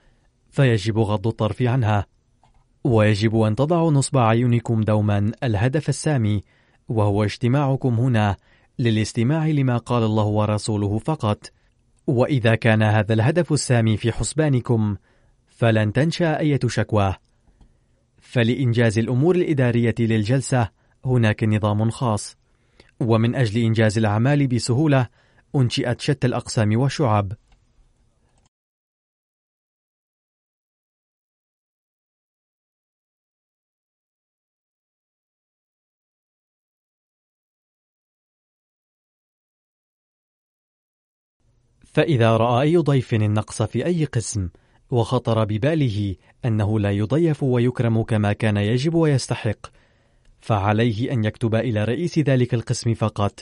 فيجب 0.50 1.00
غض 1.00 1.28
الطرف 1.28 1.62
عنها 1.62 2.06
ويجب 2.84 3.36
أن 3.36 3.56
تضعوا 3.56 3.92
نصب 3.92 4.18
أعينكم 4.18 4.82
دوما 4.82 5.32
الهدف 5.44 5.90
السامي 5.90 6.44
وهو 6.88 7.24
اجتماعكم 7.24 8.00
هنا. 8.00 8.38
للاستماع 8.80 9.48
لما 9.48 9.78
قال 9.78 10.04
الله 10.04 10.26
ورسوله 10.26 10.98
فقط. 10.98 11.52
وإذا 12.08 12.56
كان 12.56 12.84
هذا 12.84 13.14
الهدف 13.14 13.54
السامي 13.54 13.98
في 13.98 14.12
حسبانكم 14.12 14.96
فلن 15.48 15.94
تنشأ 15.94 16.40
أية 16.40 16.60
شكوى 16.68 17.16
فلإنجاز 18.22 19.00
الأمور 19.00 19.36
الإدارية 19.36 19.96
للجلسة 20.00 20.70
هناك 21.06 21.44
نظام 21.44 21.90
خاص. 21.90 22.38
ومن 23.00 23.36
أجل 23.36 23.62
إنجاز 23.62 23.98
الأعمال 23.98 24.48
بسهولة 24.48 25.08
أنشئت 25.56 26.02
شتى 26.02 26.28
الأقسام 26.28 26.80
والشعب. 26.80 27.34
فإذا 41.95 42.38
رأى 42.38 42.62
أي 42.62 42.77
ضيف 42.77 43.13
النقص 43.13 43.62
في 43.62 43.86
أي 43.86 44.05
قسم 44.05 44.49
وخطر 44.91 45.43
بباله 45.43 46.15
أنه 46.45 46.79
لا 46.79 46.91
يضيف 46.91 47.43
ويكرم 47.43 48.03
كما 48.03 48.34
كان 48.34 48.58
يجب 48.58 48.93
ويستحق 48.93 49.67
فعليه 50.39 51.12
أن 51.13 51.23
يكتب 51.23 51.55
إلى 51.55 51.84
رئيس 51.84 52.19
ذلك 52.19 52.53
القسم 52.53 52.93
فقط 52.93 53.39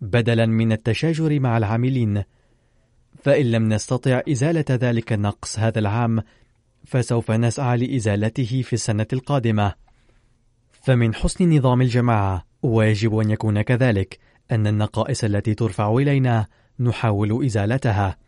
بدلا 0.00 0.46
من 0.46 0.72
التشاجر 0.72 1.40
مع 1.40 1.56
العاملين. 1.56 2.22
فإن 3.22 3.50
لم 3.50 3.68
نستطع 3.68 4.22
إزالة 4.28 4.64
ذلك 4.70 5.12
النقص 5.12 5.58
هذا 5.58 5.78
العام 5.78 6.22
فسوف 6.84 7.30
نسعى 7.30 7.76
لإزالته 7.76 8.62
في 8.62 8.72
السنة 8.72 9.06
القادمة. 9.12 9.72
فمن 10.72 11.14
حسن 11.14 11.56
نظام 11.56 11.82
الجماعة 11.82 12.44
ويجب 12.62 13.18
أن 13.18 13.30
يكون 13.30 13.62
كذلك 13.62 14.18
أن 14.50 14.66
النقائص 14.66 15.24
التي 15.24 15.54
ترفع 15.54 15.94
إلينا 15.94 16.46
نحاول 16.80 17.44
إزالتها. 17.44 18.18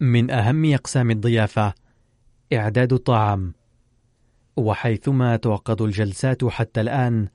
من 0.00 0.30
أهم 0.30 0.74
أقسام 0.74 1.10
الضيافة 1.10 1.74
إعداد 2.52 2.92
الطعام. 2.92 3.59
وحيثما 4.56 5.36
تعقد 5.36 5.82
الجلسات 5.82 6.44
حتى 6.44 6.80
الآن 6.80 7.28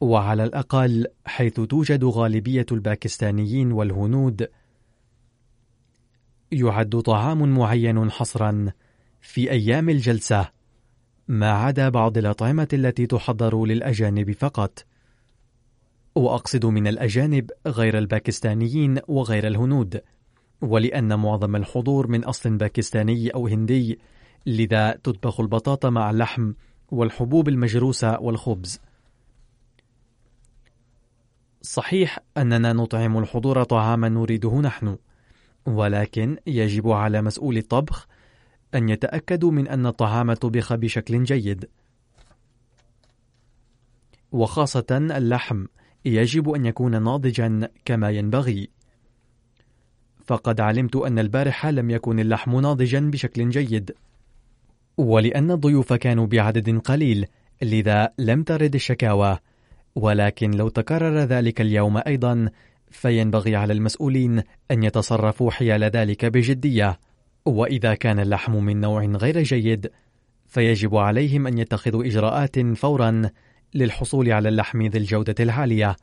وعلى 0.00 0.44
الأقل 0.44 1.06
حيث 1.26 1.60
توجد 1.60 2.04
غالبية 2.04 2.66
الباكستانيين 2.72 3.72
والهنود 3.72 4.48
يعد 6.52 7.00
طعام 7.00 7.58
معين 7.58 8.10
حصرا 8.10 8.72
في 9.20 9.50
أيام 9.50 9.88
الجلسة 9.88 10.48
ما 11.28 11.50
عدا 11.50 11.88
بعض 11.88 12.18
الأطعمة 12.18 12.68
التي 12.72 13.06
تحضر 13.06 13.64
للأجانب 13.64 14.32
فقط. 14.32 14.84
وأقصد 16.14 16.66
من 16.66 16.86
الأجانب 16.86 17.50
غير 17.66 17.98
الباكستانيين 17.98 19.00
وغير 19.08 19.46
الهنود 19.46 20.00
ولأن 20.60 21.18
معظم 21.18 21.56
الحضور 21.56 22.06
من 22.06 22.24
أصل 22.24 22.56
باكستاني 22.56 23.30
أو 23.30 23.46
هندي 23.46 23.98
لذا 24.46 24.92
تطبخ 24.92 25.40
البطاطا 25.40 25.90
مع 25.90 26.10
اللحم 26.10 26.52
والحبوب 26.90 27.48
المجروسة 27.48 28.20
والخبز. 28.20 28.80
صحيح 31.62 32.18
أننا 32.36 32.72
نطعم 32.72 33.18
الحضور 33.18 33.62
طعاما 33.62 34.08
نريده 34.08 34.60
نحن 34.60 34.96
ولكن 35.66 36.36
يجب 36.46 36.88
على 36.88 37.22
مسؤول 37.22 37.56
الطبخ 37.56 38.08
أن 38.74 38.88
يتأكدوا 38.88 39.50
من 39.50 39.68
أن 39.68 39.86
الطعام 39.86 40.32
طبخ 40.32 40.74
بشكل 40.74 41.24
جيد. 41.24 41.68
وخاصة 44.32 44.86
اللحم 44.90 45.66
يجب 46.04 46.50
أن 46.50 46.66
يكون 46.66 47.02
ناضجا 47.02 47.68
كما 47.84 48.10
ينبغي. 48.10 48.68
فقد 50.24 50.60
علمت 50.60 50.96
أن 50.96 51.18
البارحة 51.18 51.70
لم 51.70 51.90
يكن 51.90 52.20
اللحم 52.20 52.60
ناضجا 52.60 53.00
بشكل 53.00 53.50
جيد. 53.50 53.94
ولأن 55.00 55.50
الضيوف 55.50 55.92
كانوا 55.92 56.26
بعدد 56.26 56.78
قليل 56.78 57.26
لذا 57.62 58.12
لم 58.18 58.42
ترد 58.42 58.74
الشكاوى. 58.74 59.38
ولكن 59.94 60.50
لو 60.50 60.68
تكرر 60.68 61.18
ذلك 61.18 61.60
اليوم 61.60 62.00
أيضا 62.06 62.48
فينبغي 62.90 63.56
على 63.56 63.72
المسؤولين 63.72 64.42
أن 64.70 64.82
يتصرفوا 64.82 65.50
حيال 65.50 65.84
ذلك 65.84 66.24
بجدية. 66.24 66.98
وإذا 67.44 67.94
كان 67.94 68.20
اللحم 68.20 68.56
من 68.56 68.80
نوع 68.80 69.04
غير 69.04 69.42
جيد 69.42 69.90
فيجب 70.46 70.96
عليهم 70.96 71.46
أن 71.46 71.58
يتخذوا 71.58 72.04
إجراءات 72.04 72.60
فورا 72.60 73.22
للحصول 73.74 74.32
على 74.32 74.48
اللحم 74.48 74.82
ذي 74.82 74.98
الجودة 74.98 75.34
العالية. 75.40 75.96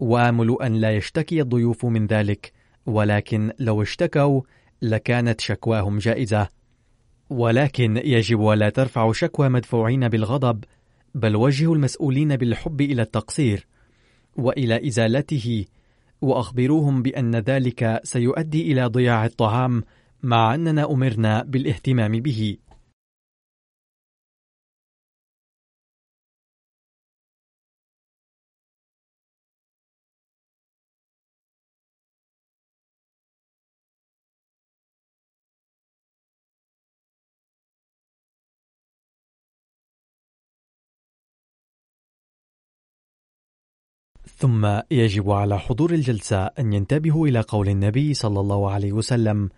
وآمل 0.00 0.56
أن 0.62 0.74
لا 0.74 0.96
يشتكي 0.96 1.40
الضيوف 1.40 1.86
من 1.86 2.06
ذلك 2.06 2.52
ولكن 2.86 3.52
لو 3.58 3.82
اشتكوا 3.82 4.40
لكانت 4.82 5.40
شكواهم 5.40 5.98
جائزة. 5.98 6.48
ولكن 7.30 7.96
يجب 7.96 8.48
ألا 8.48 8.68
ترفعوا 8.68 9.12
شكوى 9.12 9.48
مدفوعين 9.48 10.08
بالغضب 10.08 10.64
بل 11.14 11.36
وجهوا 11.36 11.74
المسؤولين 11.74 12.36
بالحب 12.36 12.80
إلى 12.80 13.02
التقصير 13.02 13.66
وإلى 14.36 14.86
إزالته 14.88 15.64
وأخبروهم 16.20 17.02
بأن 17.02 17.36
ذلك 17.36 18.00
سيؤدي 18.04 18.72
إلى 18.72 18.86
ضياع 18.86 19.24
الطعام 19.24 19.82
مع 20.22 20.54
أننا 20.54 20.90
أمرنا 20.90 21.42
بالاهتمام 21.42 22.12
به. 22.12 22.56
ثم 44.36 44.80
يجب 44.90 45.30
على 45.30 45.58
حضور 45.58 45.92
الجلسة 45.92 46.44
أن 46.46 46.72
ينتبهوا 46.72 47.28
إلى 47.28 47.40
قول 47.40 47.68
النبي 47.68 48.14
صلى 48.14 48.40
الله 48.40 48.70
عليه 48.70 48.92
وسلم: 48.92 49.50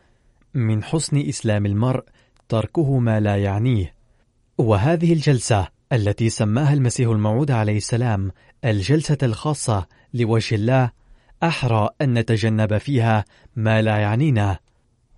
من 0.54 0.84
حسن 0.84 1.28
إسلام 1.28 1.66
المرء 1.66 2.04
تركه 2.48 2.98
ما 2.98 3.20
لا 3.20 3.36
يعنيه. 3.36 3.94
وهذه 4.58 5.12
الجلسة 5.12 5.68
التي 5.92 6.28
سماها 6.28 6.74
المسيح 6.74 7.08
الموعود 7.08 7.50
عليه 7.50 7.76
السلام 7.76 8.32
الجلسة 8.64 9.18
الخاصة 9.22 9.86
لوجه 10.14 10.54
الله 10.54 10.90
أحرى 11.42 11.88
أن 12.00 12.18
نتجنب 12.18 12.78
فيها 12.78 13.24
ما 13.56 13.82
لا 13.82 13.96
يعنينا، 13.96 14.58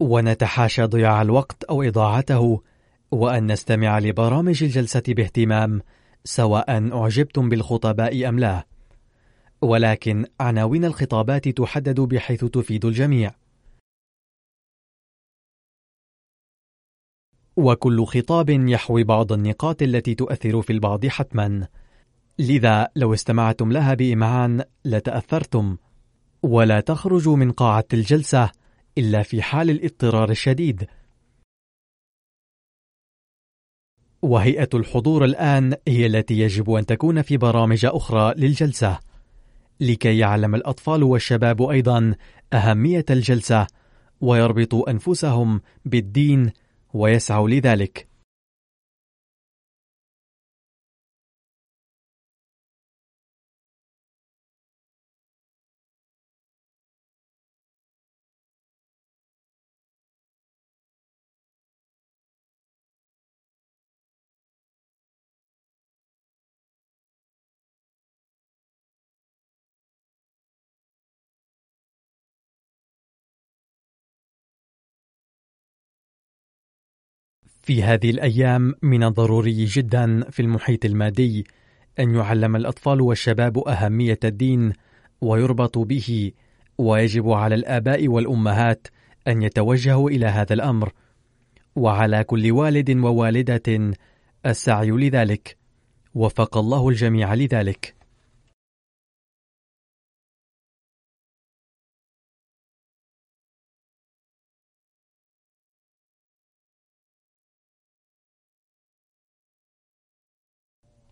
ونتحاشى 0.01 0.85
ضياع 0.85 1.23
الوقت 1.23 1.65
أو 1.65 1.83
إضاعته، 1.83 2.63
وأن 3.11 3.53
نستمع 3.53 3.99
لبرامج 3.99 4.63
الجلسة 4.63 5.03
باهتمام، 5.09 5.83
سواء 6.25 6.93
أعجبتم 6.93 7.49
بالخطباء 7.49 8.29
أم 8.29 8.39
لا. 8.39 8.67
ولكن 9.63 10.27
عناوين 10.41 10.85
الخطابات 10.85 11.49
تحدد 11.49 12.01
بحيث 12.01 12.45
تفيد 12.45 12.85
الجميع. 12.85 13.35
وكل 17.57 18.05
خطاب 18.07 18.51
يحوي 18.51 19.05
بعض 19.05 19.33
النقاط 19.33 19.83
التي 19.83 20.15
تؤثر 20.15 20.63
في 20.63 20.73
البعض 20.73 21.07
حتما. 21.07 21.69
لذا 22.39 22.89
لو 22.97 23.15
استمعتم 23.15 23.73
لها 23.73 23.95
بإمعان 23.95 24.65
لتأثرتم 24.85 25.77
ولا 26.43 26.81
تخرجوا 26.81 27.37
من 27.37 27.53
قاعة 27.53 27.85
الجلسة 27.93 28.51
إلا 28.99 29.23
في 29.23 29.43
حال 29.43 29.71
الاضطرار 29.71 30.31
الشديد. 30.31 30.87
وهيئة 34.23 34.69
الحضور 34.75 35.25
الآن 35.25 35.77
هي 35.89 36.07
التي 36.07 36.39
يجب 36.39 36.71
أن 36.71 36.87
تكون 36.87 37.23
في 37.23 37.37
برامج 37.37 37.87
أخرى 37.87 38.35
للجلسة. 38.37 39.08
لكي 39.81 40.19
يعلم 40.19 40.55
الأطفال 40.55 41.03
والشباب 41.03 41.63
أيضا 41.63 42.15
أهمية 42.53 43.05
الجلسة 43.11 43.67
ويربطوا 44.21 44.91
أنفسهم 44.91 45.61
بالدين 45.85 46.53
ويسعوا 46.95 47.49
لذلك. 47.49 48.09
في 77.69 77.83
هذه 77.83 78.11
الأيام 78.11 78.75
من 78.83 79.05
الضروري 79.05 79.65
جدا 79.65 80.31
في 80.31 80.43
المحيط 80.43 80.85
المادي 80.85 81.47
أن 81.99 82.15
يعلم 82.15 82.57
الأطفال 82.57 83.01
والشباب 83.01 83.59
أهمية 83.59 84.19
الدين 84.25 84.73
ويربط 85.21 85.79
به 85.79 86.33
ويجب 86.79 87.31
على 87.31 87.55
الآباء 87.55 88.09
والأمهات 88.09 88.87
أن 89.29 89.43
يتوجهوا 89.43 90.11
إلى 90.11 90.27
هذا 90.27 90.53
الأمر. 90.55 90.93
وعلى 91.77 92.25
كل 92.25 92.53
والد 92.53 92.91
ووالدة 92.91 93.93
السعي 94.47 94.91
لذلك. 94.91 95.57
وفق 96.15 96.59
الله 96.59 96.89
الجميع 96.89 97.35
لذلك. 97.35 97.98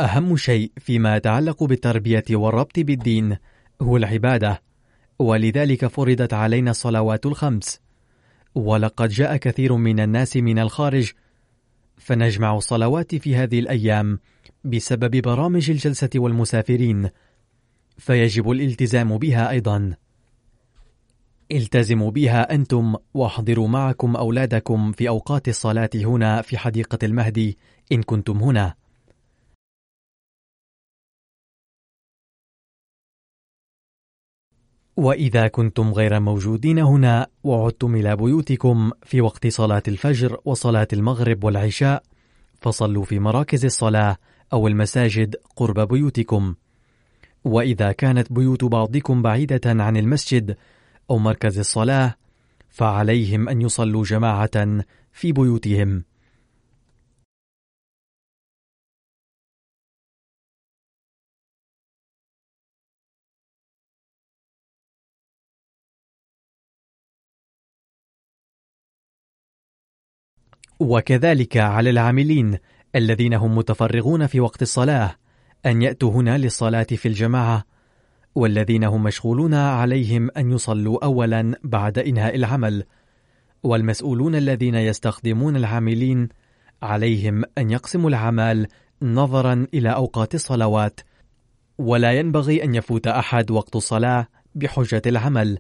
أهم 0.01 0.37
شيء 0.37 0.73
فيما 0.79 1.17
يتعلق 1.17 1.65
بالتربية 1.65 2.25
والربط 2.31 2.79
بالدين 2.79 3.37
هو 3.83 3.97
العبادة، 3.97 4.63
ولذلك 5.19 5.87
فرضت 5.87 6.33
علينا 6.33 6.71
الصلوات 6.71 7.27
الخمس، 7.27 7.81
ولقد 8.55 9.09
جاء 9.09 9.37
كثير 9.37 9.77
من 9.77 10.01
الناس 10.01 10.37
من 10.37 10.59
الخارج، 10.59 11.13
فنجمع 11.97 12.57
الصلوات 12.57 13.15
في 13.15 13.37
هذه 13.37 13.59
الأيام 13.59 14.19
بسبب 14.65 15.17
برامج 15.17 15.71
الجلسة 15.71 16.11
والمسافرين، 16.17 17.11
فيجب 17.99 18.51
الالتزام 18.51 19.19
بها 19.19 19.51
أيضا. 19.51 19.95
التزموا 21.53 22.11
بها 22.11 22.55
أنتم 22.55 22.95
واحضروا 23.15 23.69
معكم 23.69 24.17
أولادكم 24.17 24.93
في 24.93 25.09
أوقات 25.09 25.49
الصلاة 25.49 25.91
هنا 25.95 26.43
في 26.43 26.59
حديقة 26.59 26.99
المهدي 27.03 27.59
إن 27.93 28.03
كنتم 28.03 28.39
هنا. 28.39 28.75
وإذا 34.97 35.49
كنتم 35.49 35.93
غير 35.93 36.21
موجودين 36.21 36.79
هنا 36.79 37.27
وعدتم 37.45 37.95
إلى 37.97 38.17
بيوتكم 38.17 38.91
في 39.03 39.21
وقت 39.21 39.47
صلاة 39.47 39.83
الفجر 39.89 40.41
وصلاة 40.45 40.89
المغرب 40.93 41.45
والعشاء 41.45 42.03
فصلوا 42.61 43.05
في 43.05 43.19
مراكز 43.19 43.65
الصلاة 43.65 44.17
أو 44.53 44.69
المساجد 44.69 45.37
قرب 45.57 45.89
بيوتكم. 45.89 46.55
وإذا 47.45 47.93
كانت 47.93 48.33
بيوت 48.33 48.65
بعضكم 48.65 49.23
بعيدة 49.23 49.61
عن 49.65 49.97
المسجد 49.97 50.57
أو 51.11 51.19
مركز 51.19 51.59
الصلاة 51.59 52.15
فعليهم 52.69 53.49
أن 53.49 53.63
يصلوا 53.63 54.05
جماعة 54.05 54.85
في 55.13 55.33
بيوتهم. 55.33 56.05
وكذلك 70.81 71.57
على 71.57 71.91
العاملين 71.91 72.59
الذين 72.97 73.35
هم 73.35 73.57
متفرغون 73.57 74.27
في 74.27 74.41
وقت 74.41 74.63
الصلاة 74.63 75.17
أن 75.67 75.83
يأتوا 75.83 76.13
هنا 76.13 76.39
للصلاة 76.39 76.83
في 76.83 77.09
الجماعة 77.09 77.65
والذين 78.35 78.85
هم 78.85 79.03
مشغولون 79.03 79.55
عليهم 79.55 80.31
أن 80.37 80.53
يصلوا 80.53 81.05
أولا 81.05 81.55
بعد 81.65 81.99
إنهاء 81.99 82.35
العمل 82.35 82.85
والمسؤولون 83.63 84.35
الذين 84.35 84.75
يستخدمون 84.75 85.57
العاملين 85.57 86.29
عليهم 86.83 87.43
أن 87.59 87.71
يقسموا 87.71 88.11
العمل 88.11 88.67
نظرا 89.03 89.67
إلى 89.75 89.95
أوقات 89.95 90.35
الصلوات 90.35 91.01
ولا 91.79 92.13
ينبغي 92.13 92.65
أن 92.65 92.75
يفوت 92.75 93.07
أحد 93.07 93.51
وقت 93.51 93.77
الصلاة 93.77 94.27
بحجة 94.55 95.03
العمل. 95.07 95.59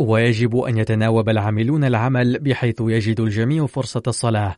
ويجب 0.00 0.56
أن 0.56 0.78
يتناوب 0.78 1.28
العاملون 1.28 1.84
العمل 1.84 2.38
بحيث 2.38 2.76
يجد 2.80 3.20
الجميع 3.20 3.66
فرصة 3.66 4.02
الصلاة 4.06 4.56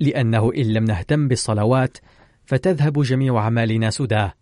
لأنه 0.00 0.52
إن 0.56 0.72
لم 0.72 0.84
نهتم 0.84 1.28
بالصلوات 1.28 1.98
فتذهب 2.44 3.02
جميع 3.02 3.36
أعمالنا 3.38 3.90
سداه 3.90 4.32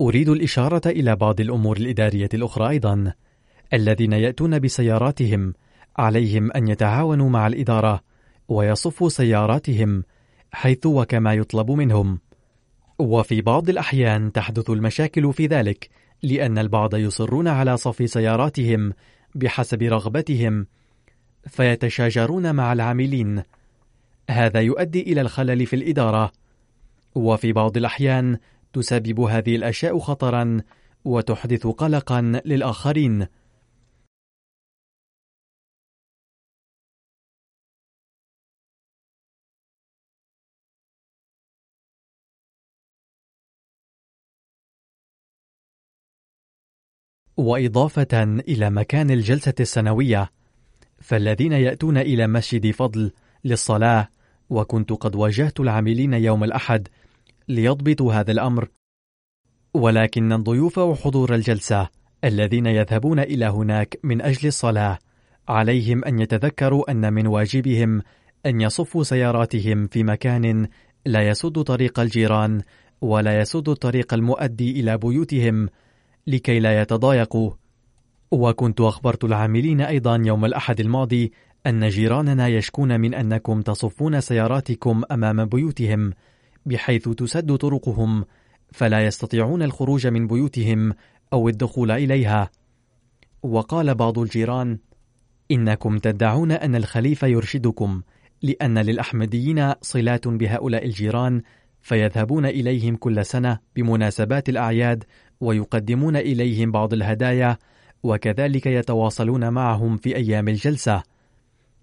أريد 0.00 0.28
الإشارة 0.28 0.80
إلى 0.86 1.16
بعض 1.16 1.40
الأمور 1.40 1.76
الإدارية 1.76 2.28
الأخرى 2.34 2.68
أيضا 2.68 3.12
الذين 3.72 4.12
يأتون 4.12 4.58
بسياراتهم 4.58 5.54
عليهم 5.96 6.52
أن 6.52 6.68
يتعاونوا 6.68 7.30
مع 7.30 7.46
الإدارة 7.46 8.00
ويصفوا 8.48 9.08
سياراتهم 9.08 10.04
حيث 10.52 10.86
وكما 10.86 11.34
يطلب 11.34 11.70
منهم. 11.70 12.20
وفي 12.98 13.40
بعض 13.40 13.68
الأحيان 13.68 14.32
تحدث 14.32 14.70
المشاكل 14.70 15.32
في 15.32 15.46
ذلك 15.46 15.88
لأن 16.22 16.58
البعض 16.58 16.94
يصرون 16.94 17.48
على 17.48 17.76
صف 17.76 18.10
سياراتهم 18.10 18.92
بحسب 19.34 19.82
رغبتهم 19.82 20.66
فيتشاجرون 21.46 22.54
مع 22.54 22.72
العاملين. 22.72 23.42
هذا 24.30 24.60
يؤدي 24.60 25.02
إلى 25.02 25.20
الخلل 25.20 25.66
في 25.66 25.76
الإدارة. 25.76 26.32
وفي 27.14 27.52
بعض 27.52 27.76
الأحيان 27.76 28.38
تسبب 28.72 29.20
هذه 29.20 29.56
الأشياء 29.56 29.98
خطرا 29.98 30.60
وتحدث 31.04 31.66
قلقا 31.66 32.20
للآخرين. 32.44 33.26
وإضافة 47.38 48.22
إلى 48.22 48.70
مكان 48.70 49.10
الجلسة 49.10 49.54
السنوية 49.60 50.30
فالذين 51.00 51.52
يأتون 51.52 51.98
إلى 51.98 52.26
مسجد 52.26 52.70
فضل 52.70 53.12
للصلاة 53.44 54.08
وكنت 54.50 54.92
قد 54.92 55.16
واجهت 55.16 55.60
العاملين 55.60 56.14
يوم 56.14 56.44
الأحد 56.44 56.88
ليضبطوا 57.48 58.14
هذا 58.14 58.32
الأمر. 58.32 58.68
ولكن 59.74 60.32
الضيوف 60.32 60.78
وحضور 60.78 61.34
الجلسة 61.34 61.88
الذين 62.24 62.66
يذهبون 62.66 63.18
إلى 63.18 63.46
هناك 63.46 63.98
من 64.02 64.22
أجل 64.22 64.48
الصلاة 64.48 64.98
عليهم 65.48 66.04
أن 66.04 66.18
يتذكروا 66.18 66.90
أن 66.90 67.12
من 67.12 67.26
واجبهم 67.26 68.02
أن 68.46 68.60
يصفوا 68.60 69.02
سياراتهم 69.02 69.86
في 69.86 70.04
مكان 70.04 70.68
لا 71.06 71.28
يسد 71.28 71.62
طريق 71.62 72.00
الجيران 72.00 72.62
ولا 73.00 73.40
يسد 73.40 73.68
الطريق 73.68 74.14
المؤدي 74.14 74.80
إلى 74.80 74.98
بيوتهم 74.98 75.68
لكي 76.26 76.60
لا 76.60 76.80
يتضايقوا. 76.80 77.50
وكنت 78.30 78.80
أخبرت 78.80 79.24
العاملين 79.24 79.80
أيضا 79.80 80.22
يوم 80.24 80.44
الأحد 80.44 80.80
الماضي 80.80 81.32
أن 81.66 81.88
جيراننا 81.88 82.48
يشكون 82.48 83.00
من 83.00 83.14
أنكم 83.14 83.62
تصفون 83.62 84.20
سياراتكم 84.20 85.02
أمام 85.10 85.44
بيوتهم 85.44 86.12
بحيث 86.68 87.08
تسد 87.08 87.56
طرقهم 87.56 88.24
فلا 88.72 89.06
يستطيعون 89.06 89.62
الخروج 89.62 90.06
من 90.06 90.26
بيوتهم 90.26 90.94
أو 91.32 91.48
الدخول 91.48 91.90
إليها. 91.90 92.50
وقال 93.42 93.94
بعض 93.94 94.18
الجيران 94.18 94.78
إنكم 95.50 95.98
تدعون 95.98 96.52
أن 96.52 96.74
الخليفة 96.74 97.26
يرشدكم 97.26 98.02
لأن 98.42 98.78
للأحمديين 98.78 99.72
صلات 99.82 100.28
بهؤلاء 100.28 100.84
الجيران 100.84 101.42
فيذهبون 101.80 102.46
إليهم 102.46 102.96
كل 102.96 103.24
سنة 103.26 103.58
بمناسبات 103.76 104.48
الأعياد 104.48 105.04
ويقدمون 105.40 106.16
إليهم 106.16 106.72
بعض 106.72 106.92
الهدايا 106.92 107.56
وكذلك 108.02 108.66
يتواصلون 108.66 109.48
معهم 109.48 109.96
في 109.96 110.16
أيام 110.16 110.48
الجلسة. 110.48 111.02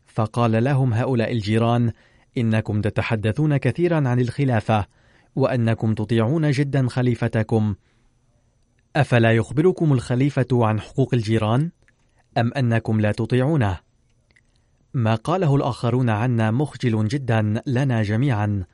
فقال 0.06 0.64
لهم 0.64 0.94
هؤلاء 0.94 1.32
الجيران 1.32 1.92
إنكم 2.38 2.82
تتحدثون 2.82 3.58
كثيرا 3.58 3.96
عن 3.96 4.20
الخلافة 4.20 4.86
وأنكم 5.36 5.94
تطيعون 5.94 6.52
جدا 6.52 6.88
خليفتكم 6.90 7.76
أفلا 8.96 9.32
يخبركم 9.32 9.94
الخليفة 9.94 10.48
عن 10.52 10.80
حقوق 10.82 11.14
الجيران؟ 11.14 11.72
أم 12.38 12.54
أنكم 12.54 13.02
لا 13.02 13.12
تطيعونه؟ 13.12 13.80
ما 14.94 15.16
قاله 15.16 15.56
الآخرون 15.56 16.10
عنا 16.10 16.52
مخجل 16.52 17.08
جدا 17.08 17.62
لنا 17.68 18.04
جميعا 18.04 18.66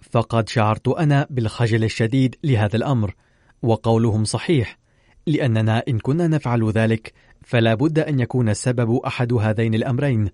فقد 0.00 0.48
شعرت 0.48 0.88
أنا 0.88 1.26
بالخجل 1.30 1.84
الشديد 1.84 2.36
لهذا 2.44 2.76
الأمر 2.76 3.14
وقولهم 3.62 4.24
صحيح 4.24 4.79
لأننا 5.26 5.82
إن 5.88 5.98
كنا 5.98 6.26
نفعل 6.28 6.70
ذلك 6.70 7.12
فلا 7.42 7.74
بد 7.74 7.98
أن 7.98 8.20
يكون 8.20 8.48
السبب 8.48 8.96
أحد 8.96 9.32
هذين 9.32 9.74
الأمرين. 9.74 10.30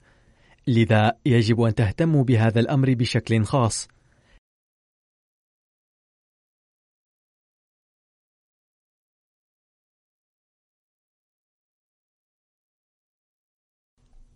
لذا 0.66 1.12
يجب 1.26 1.60
أن 1.60 1.74
تهتموا 1.74 2.24
بهذا 2.24 2.60
الأمر 2.60 2.94
بشكل 2.94 3.44
خاص. 3.44 3.88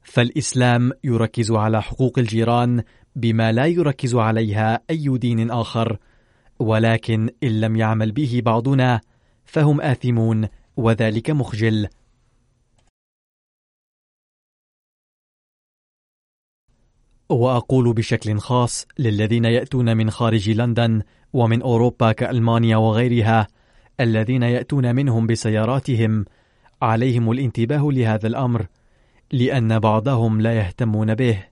فالإسلام 0.03 0.92
يركز 1.05 1.51
على 1.51 1.82
حقوق 1.82 2.18
الجيران 2.18 2.82
بما 3.16 3.53
لا 3.53 3.66
يركز 3.66 4.14
عليها 4.14 4.80
أي 4.90 5.18
دين 5.18 5.51
آخر 5.51 5.98
ولكن 6.59 7.30
إن 7.42 7.61
لم 7.61 7.76
يعمل 7.76 8.12
به 8.12 8.42
بعضنا 8.44 9.01
فهم 9.51 9.80
آثمون 9.80 10.48
وذلك 10.76 11.30
مخجل. 11.30 11.88
وأقول 17.28 17.92
بشكل 17.92 18.38
خاص 18.38 18.86
للذين 18.98 19.44
يأتون 19.44 19.96
من 19.96 20.11
خارج 20.11 20.51
لندن 20.51 21.03
ومن 21.32 21.62
أوروبا 21.62 22.12
كألمانيا 22.12 22.76
وغيرها 22.76 23.48
الذين 24.01 24.42
يأتون 24.42 24.94
منهم 24.94 25.26
بسياراتهم 25.26 26.24
عليهم 26.82 27.30
الانتباه 27.30 27.88
لهذا 27.92 28.26
الأمر 28.26 28.66
لأن 29.32 29.78
بعضهم 29.78 30.40
لا 30.40 30.53
يهتمون 30.53 31.14
به. 31.14 31.46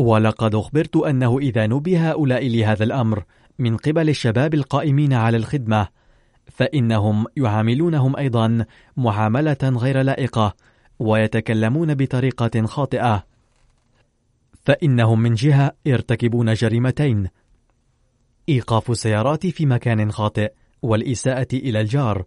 ولقد 0.00 0.54
أخبرت 0.54 0.96
أنه 0.96 1.38
إذا 1.38 1.66
نبه 1.66 2.10
هؤلاء 2.10 2.48
لهذا 2.48 2.84
الأمر 2.84 3.24
من 3.58 3.76
قبل 3.76 4.08
الشباب 4.08 4.54
القائمين 4.54 5.12
على 5.12 5.36
الخدمة 5.36 5.88
فإنهم 6.46 7.26
يعاملونهم 7.36 8.16
أيضا 8.16 8.64
معاملة 8.96 9.58
غير 9.62 10.02
لائقة 10.02 10.54
ويتكلمون 10.98 11.94
بطريقة 11.94 12.66
خاطئة. 12.66 13.24
فإنهم 14.64 15.20
من 15.20 15.34
جهة 15.34 15.72
يرتكبون 15.86 16.54
جريمتين 16.54 17.28
إيقاف 18.48 18.90
السيارات 18.90 19.46
في 19.46 19.66
مكان 19.66 20.12
خاطئ 20.12 20.52
والإساءة 20.82 21.48
إلى 21.52 21.80
الجار 21.80 22.24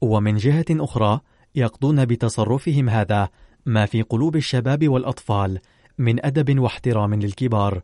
ومن 0.00 0.36
جهة 0.36 0.66
أخرى 0.70 1.20
يقضون 1.54 2.04
بتصرفهم 2.04 2.88
هذا 2.88 3.28
ما 3.66 3.86
في 3.86 4.02
قلوب 4.02 4.36
الشباب 4.36 4.88
والأطفال 4.88 5.60
من 5.98 6.24
أدب 6.26 6.58
واحترام 6.58 7.14
للكبار 7.14 7.82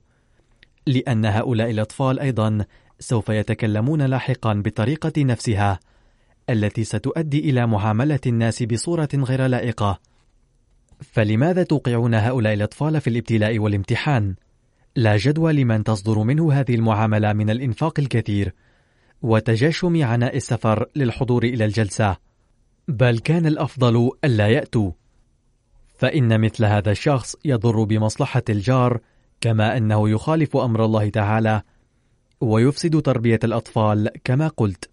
لأن 0.87 1.25
هؤلاء 1.25 1.71
الأطفال 1.71 2.21
أيضا 2.21 2.65
سوف 2.99 3.29
يتكلمون 3.29 4.03
لاحقا 4.03 4.55
بالطريقة 4.55 5.13
نفسها 5.25 5.81
التي 6.51 6.85
ستؤدي 6.85 7.51
إلى 7.51 7.67
معاملة 7.67 8.21
الناس 8.27 8.63
بصورة 8.63 9.09
غير 9.15 9.47
لائقة. 9.47 10.01
فلماذا 11.01 11.63
توقعون 11.63 12.15
هؤلاء 12.15 12.55
الأطفال 12.55 13.01
في 13.01 13.11
الابتلاء 13.11 13.59
والامتحان؟ 13.59 14.35
لا 14.97 15.17
جدوى 15.17 15.53
لمن 15.53 15.85
تصدر 15.85 16.19
منه 16.19 16.53
هذه 16.53 16.75
المعاملة 16.75 17.33
من 17.33 17.51
الإنفاق 17.51 18.01
الكثير 18.01 18.55
وتجاشم 19.23 20.05
عناء 20.05 20.37
السفر 20.37 20.87
للحضور 20.97 21.45
إلى 21.45 21.65
الجلسة. 21.65 22.17
بل 22.89 23.19
كان 23.19 23.47
الأفضل 23.47 24.11
ألا 24.25 24.49
يأتوا. 24.49 24.93
فإن 26.03 26.41
مثل 26.41 26.65
هذا 26.65 26.91
الشخص 26.91 27.37
يضر 27.45 27.85
بمصلحة 27.85 28.43
الجار 28.49 29.01
كما 29.41 29.77
أنه 29.77 30.09
يخالف 30.09 30.57
أمر 30.57 30.85
الله 30.85 31.09
تعالى 31.09 31.63
ويفسد 32.41 33.03
تربية 33.03 33.39
الأطفال 33.45 34.11
كما 34.25 34.49
قلت. 34.49 34.91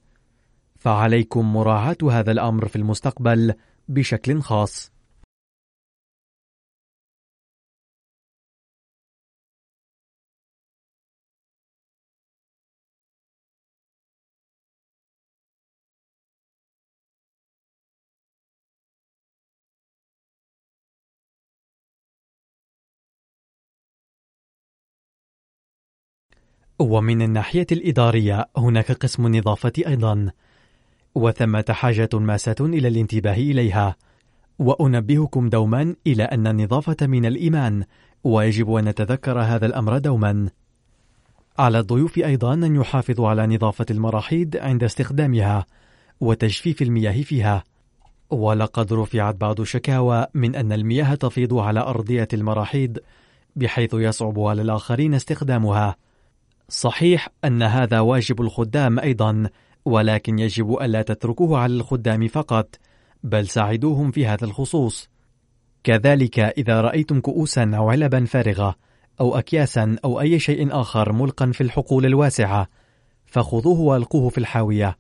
فعليكم 0.76 1.54
مراعاة 1.54 1.98
هذا 2.12 2.32
الأمر 2.32 2.68
في 2.68 2.76
المستقبل 2.76 3.54
بشكل 3.88 4.42
خاص. 4.42 4.92
ومن 26.80 27.22
الناحية 27.22 27.68
الإدارية 27.72 28.50
هناك 28.58 28.92
قسم 28.92 29.26
النظافة 29.26 29.72
أيضا. 29.88 30.32
وثمة 31.16 31.66
حاجة 31.70 32.10
ماسة 32.14 32.56
إلى 32.60 32.88
الانتباه 32.88 33.34
إليها. 33.34 33.96
وأنبهكم 34.60 35.50
دوما 35.50 35.96
إلى 36.08 36.24
أن 36.24 36.48
النظافة 36.48 37.08
من 37.08 37.26
الإيمان 37.26 37.84
ويجب 38.24 38.74
أن 38.74 38.86
نتذكر 38.86 39.42
هذا 39.42 39.66
الأمر 39.66 39.98
دوما. 39.98 40.50
على 41.60 41.80
الضيوف 41.80 42.18
أيضا 42.18 42.54
أن 42.54 42.76
يحافظوا 42.76 43.30
على 43.30 43.48
نظافة 43.48 43.86
المراحيض 43.92 44.58
عند 44.58 44.84
استخدامها 44.84 45.66
وتجفيف 46.20 46.82
المياه 46.82 47.22
فيها. 47.22 47.64
ولقد 48.30 48.94
رفعت 48.94 49.36
بعض 49.36 49.60
الشكاوى 49.60 50.26
من 50.34 50.56
أن 50.56 50.72
المياه 50.72 51.16
تفيض 51.16 51.54
على 51.54 51.80
أرضية 51.80 52.28
المراحيض 52.34 52.98
بحيث 53.56 53.94
يصعب 53.94 54.40
على 54.40 54.62
الآخرين 54.62 55.14
استخدامها. 55.14 55.96
صحيح 56.70 57.28
أن 57.46 57.64
هذا 57.64 58.00
واجب 58.00 58.42
الخدام 58.42 59.00
أيضا 59.00 59.50
ولكن 59.86 60.40
يجب 60.40 60.78
ألا 60.82 61.02
تتركوه 61.02 61.60
على 61.60 61.74
الخدام 61.74 62.28
فقط 62.28 62.76
بل 63.24 63.48
ساعدوهم 63.48 64.12
في 64.12 64.28
هذا 64.28 64.46
الخصوص. 64.46 65.10
كذلك 65.84 66.40
إذا 66.40 66.82
رأيتم 66.82 67.20
كؤوسا 67.20 67.72
أو 67.76 67.90
علبا 67.90 68.26
فارغة 68.26 68.76
أو 69.22 69.38
أكياسا 69.38 69.96
أو 70.06 70.22
أي 70.22 70.40
شيء 70.40 70.82
آخر 70.82 71.12
ملقا 71.12 71.52
في 71.52 71.62
الحقول 71.62 72.06
الواسعة 72.06 72.68
فخذوه 73.26 73.80
وألقوه 73.80 74.30
في 74.30 74.38
الحاوية. 74.38 74.98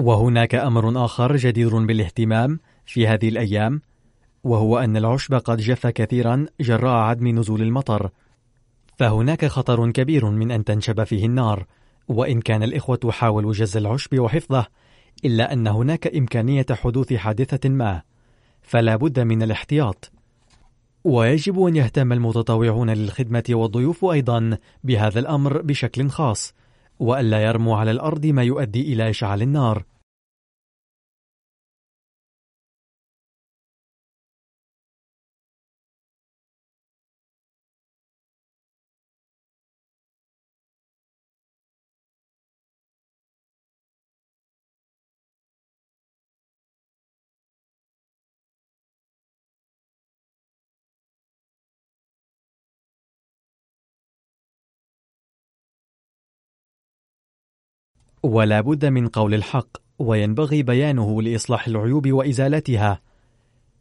وهناك 0.00 0.54
أمر 0.54 1.04
آخر 1.04 1.36
جدير 1.36 1.78
بالاهتمام 1.78 2.60
في 2.86 3.06
هذه 3.06 3.28
الأيام 3.28 3.82
وهو 4.44 4.78
أن 4.78 4.96
العشب 4.96 5.34
قد 5.34 5.56
جف 5.58 5.86
كثيرا 5.86 6.46
جراء 6.60 6.94
عدم 6.94 7.28
نزول 7.28 7.62
المطر. 7.62 8.10
فهناك 8.98 9.46
خطر 9.46 9.90
كبير 9.90 10.30
من 10.30 10.50
أن 10.50 10.64
تنشب 10.64 11.04
فيه 11.04 11.26
النار 11.26 11.66
وإن 12.08 12.40
كان 12.40 12.62
الإخوة 12.62 12.98
حاولوا 13.10 13.52
جز 13.52 13.76
العشب 13.76 14.18
وحفظه 14.18 14.66
إلا 15.24 15.52
أن 15.52 15.66
هناك 15.66 16.16
إمكانية 16.16 16.66
حدوث 16.70 17.12
حادثة 17.12 17.68
ما 17.68 18.02
فلا 18.62 18.96
بد 18.96 19.20
من 19.20 19.42
الاحتياط. 19.42 20.12
ويجب 21.04 21.62
أن 21.62 21.76
يهتم 21.76 22.12
المتطوعون 22.12 22.90
للخدمة 22.90 23.44
والضيوف 23.50 24.04
أيضا 24.04 24.58
بهذا 24.84 25.20
الأمر 25.20 25.62
بشكل 25.62 26.08
خاص. 26.08 26.54
وألا 27.00 27.42
يرموا 27.42 27.76
على 27.76 27.90
الأرض 27.90 28.26
ما 28.26 28.42
يؤدي 28.42 28.92
إلى 28.92 29.10
إشعال 29.10 29.42
النار. 29.42 29.84
ولا 58.22 58.60
بد 58.60 58.86
من 58.86 59.08
قول 59.08 59.34
الحق 59.34 59.76
وينبغي 59.98 60.62
بيانه 60.62 61.22
لإصلاح 61.22 61.66
العيوب 61.66 62.12
وإزالتها. 62.12 63.00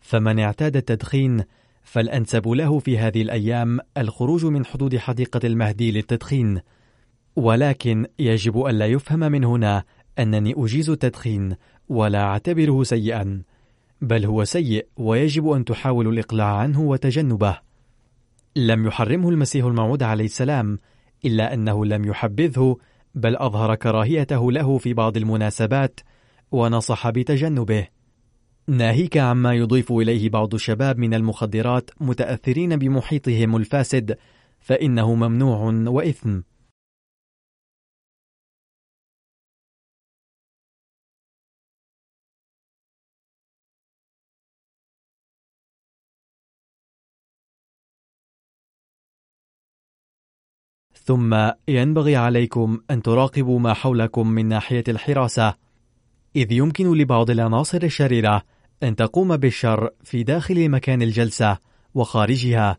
فمن 0.01 0.39
اعتاد 0.39 0.75
التدخين 0.75 1.43
فالأنسب 1.83 2.47
له 2.47 2.79
في 2.79 2.97
هذه 2.97 3.21
الأيام 3.21 3.79
الخروج 3.97 4.45
من 4.45 4.65
حدود 4.65 4.97
حديقة 4.97 5.39
المهدي 5.43 5.91
للتدخين. 5.91 6.61
ولكن 7.35 8.05
يجب 8.19 8.65
ألا 8.65 8.85
يفهم 8.85 9.19
من 9.19 9.43
هنا 9.43 9.83
أنني 10.19 10.53
أجيز 10.57 10.89
التدخين 10.89 11.55
ولا 11.89 12.23
أعتبره 12.23 12.83
سيئا 12.83 13.41
بل 14.01 14.25
هو 14.25 14.43
سيء 14.43 14.87
ويجب 14.97 15.49
أن 15.49 15.65
تحاول 15.65 16.07
الإقلاع 16.07 16.55
عنه 16.55 16.81
وتجنبه. 16.81 17.57
لم 18.55 18.87
يحرمه 18.87 19.29
المسيح 19.29 19.65
الموعود 19.65 20.03
عليه 20.03 20.25
السلام 20.25 20.79
إلا 21.25 21.53
أنه 21.53 21.85
لم 21.85 22.05
يحبذه 22.05 22.77
بل 23.15 23.35
أظهر 23.35 23.75
كراهيته 23.75 24.51
له 24.51 24.77
في 24.77 24.93
بعض 24.93 25.17
المناسبات 25.17 25.99
ونصح 26.51 27.09
بتجنبه. 27.09 27.87
ناهيك 28.67 29.17
عما 29.17 29.53
يضيف 29.53 29.91
إليه 29.91 30.29
بعض 30.29 30.53
الشباب 30.53 30.97
من 30.97 31.13
المخدرات 31.13 31.89
متأثرين 31.99 32.75
بمحيطهم 32.75 33.55
الفاسد 33.55 34.17
فإنه 34.59 35.15
ممنوع 35.15 35.73
وإثم. 35.87 36.39
ثم 51.09 51.51
ينبغي 51.67 52.15
عليكم 52.15 52.79
أن 52.91 53.01
تراقبوا 53.01 53.59
ما 53.59 53.73
حولكم 53.73 54.27
من 54.27 54.45
ناحية 54.45 54.83
الحراسة، 54.87 55.55
إذ 56.35 56.51
يمكن 56.51 56.97
لبعض 56.97 57.29
العناصر 57.29 57.83
الشريرة 57.83 58.41
أن 58.83 58.95
تقوم 58.95 59.37
بالشر 59.37 59.89
في 60.03 60.23
داخل 60.23 60.69
مكان 60.69 61.01
الجلسة 61.01 61.57
وخارجها. 61.93 62.77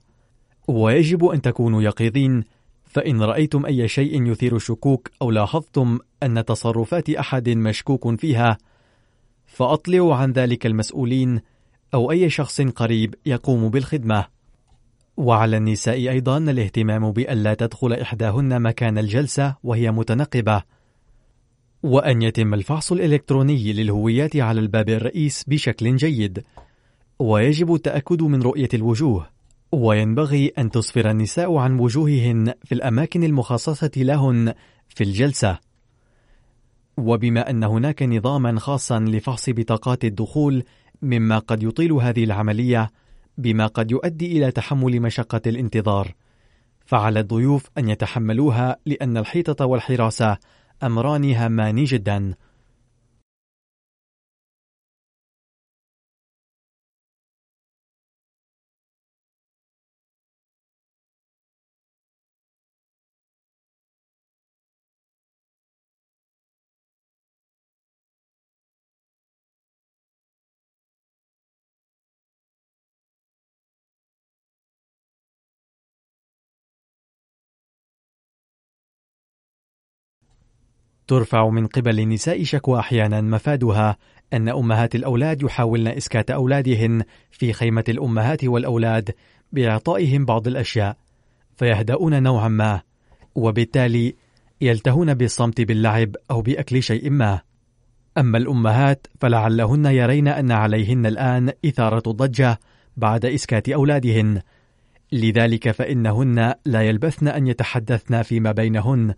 ويجب 0.69 1.25
أن 1.25 1.43
تكونوا 1.43 1.83
يقظين 1.83 2.45
فإن 2.85 3.23
رأيتم 3.23 3.67
أي 3.67 3.89
شيء 3.89 4.27
يثير 4.27 4.57
الشكوك 4.57 5.11
أو 5.23 5.31
لاحظتم 5.31 5.99
أن 6.23 6.45
تصرفات 6.45 7.11
أحد 7.11 7.49
مشكوك 7.49 8.21
فيها 8.21 8.59
فأطلعوا 9.47 10.15
عن 10.15 10.33
ذلك 10.33 10.67
المسؤولين 10.67 11.41
أو 11.95 12.11
أي 12.11 12.31
شخص 12.31 12.61
قريب 12.61 13.15
يقوم 13.27 13.69
بالخدمة. 13.69 14.40
وعلى 15.21 15.57
النساء 15.57 15.95
أيضا 15.95 16.39
الاهتمام 16.39 17.13
بألا 17.13 17.55
تدخل 17.55 17.93
إحداهن 17.93 18.63
مكان 18.63 18.99
الجلسة 18.99 19.57
وهي 19.65 19.91
متنقبة. 19.91 20.63
وأن 21.83 22.23
يتم 22.23 22.55
الفحص 22.55 22.93
الإلكتروني 22.93 23.73
للهويات 23.73 24.37
على 24.37 24.61
الباب 24.61 24.89
الرئيس 24.89 25.45
بشكل 25.49 25.97
جيد. 25.97 26.45
ويجب 27.19 27.75
التأكد 27.75 28.23
من 28.23 28.43
رؤية 28.43 28.69
الوجوه. 28.75 29.27
وينبغي 29.73 30.53
أن 30.59 30.71
تسفر 30.71 31.11
النساء 31.11 31.57
عن 31.57 31.79
وجوههن 31.79 32.55
في 32.65 32.75
الأماكن 32.75 33.25
المخصصة 33.25 33.91
لهن 33.97 34.55
في 34.89 35.05
الجلسة. 35.05 35.59
وبما 36.97 37.51
أن 37.51 37.65
هناك 37.65 38.03
نظاما 38.03 38.59
خاصا 38.61 38.99
لفحص 38.99 39.51
بطاقات 39.51 40.05
الدخول 40.05 40.63
مما 41.03 41.39
قد 41.39 41.63
يطيل 41.63 41.93
هذه 41.93 42.25
العملية 42.25 42.91
بما 43.41 43.67
قد 43.67 43.91
يؤدي 43.91 44.39
إلى 44.39 44.51
تحمل 44.51 45.01
مشقة 45.01 45.41
الانتظار. 45.47 46.15
فعلى 46.85 47.21
الضيوف 47.21 47.71
أن 47.79 47.89
يتحملوها 47.89 48.77
لأن 48.87 49.17
الحيطة 49.17 49.67
والحراسة 49.67 50.37
أمران 50.83 51.33
هامان 51.33 51.85
جدا. 51.85 52.35
ترفع 81.11 81.49
من 81.49 81.67
قبل 81.67 82.01
النساء 82.01 82.45
شكوى 82.45 82.79
أحيانا 82.79 83.21
مفادها 83.21 83.97
أن 84.33 84.49
أمهات 84.49 84.95
الأولاد 84.95 85.43
يحاولن 85.43 85.87
إسكات 85.89 86.31
أولادهن 86.31 87.03
في 87.31 87.53
خيمة 87.53 87.85
الأمهات 87.89 88.45
والأولاد 88.45 89.11
بإعطائهم 89.53 90.25
بعض 90.25 90.47
الأشياء 90.47 90.97
فيهدؤون 91.57 92.23
نوعا 92.23 92.49
ما 92.49 92.81
وبالتالي 93.35 94.15
يلتهون 94.61 95.15
بالصمت 95.15 95.61
باللعب 95.61 96.17
أو 96.31 96.43
بأكل 96.43 96.83
شيء 96.83 97.11
ما. 97.11 97.41
أما 98.19 98.39
الأمهات 98.39 99.07
فلعلهن 99.21 99.87
يرين 99.87 100.29
أن 100.29 100.53
عليهن 100.53 101.07
الآن 101.07 101.53
إثارة 101.67 102.11
الضجة 102.11 102.61
بعد 102.97 103.25
إسكات 103.25 103.69
أولادهن 103.69 104.41
لذلك 105.13 105.71
فإنهن 105.71 106.55
لا 106.65 106.83
يلبثن 106.83 107.29
أن 107.29 107.47
يتحدثن 107.47 108.23
فيما 108.23 108.53
بينهن 108.53 109.15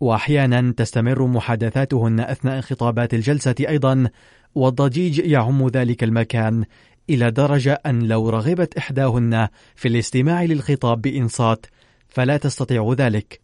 وأحيانا 0.00 0.74
تستمر 0.76 1.26
محادثاتهن 1.26 2.20
أثناء 2.20 2.60
خطابات 2.60 3.14
الجلسة 3.14 3.54
أيضا 3.68 4.08
والضجيج 4.54 5.18
يعم 5.18 5.68
ذلك 5.68 6.04
المكان 6.04 6.64
إلى 7.10 7.30
درجة 7.30 7.80
أن 7.86 8.02
لو 8.02 8.30
رغبت 8.30 8.76
إحداهن 8.78 9.48
في 9.74 9.88
الاستماع 9.88 10.44
للخطاب 10.44 11.02
بإنصات 11.02 11.66
فلا 12.08 12.36
تستطيع 12.36 12.94
ذلك. 12.98 13.40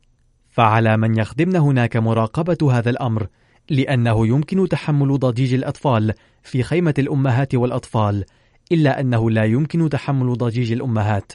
فعلى 0.49 0.97
من 0.97 1.19
يخدمن 1.19 1.57
هناك 1.57 1.97
مراقبة 1.97 2.79
هذا 2.79 2.91
الأمر 2.91 3.27
لأنه 3.71 4.27
يمكن 4.27 4.69
تحمل 4.69 5.19
ضجيج 5.19 5.55
الأطفال 5.55 6.13
في 6.43 6.63
خيمة 6.63 6.95
الأمهات 6.99 7.55
والأطفال 7.55 8.25
إلا 8.73 9.01
أنه 9.01 9.31
لا 9.31 9.45
يمكن 9.45 9.89
تحمل 9.89 10.33
ضجيج 10.33 10.73
الأمهات. 10.73 11.33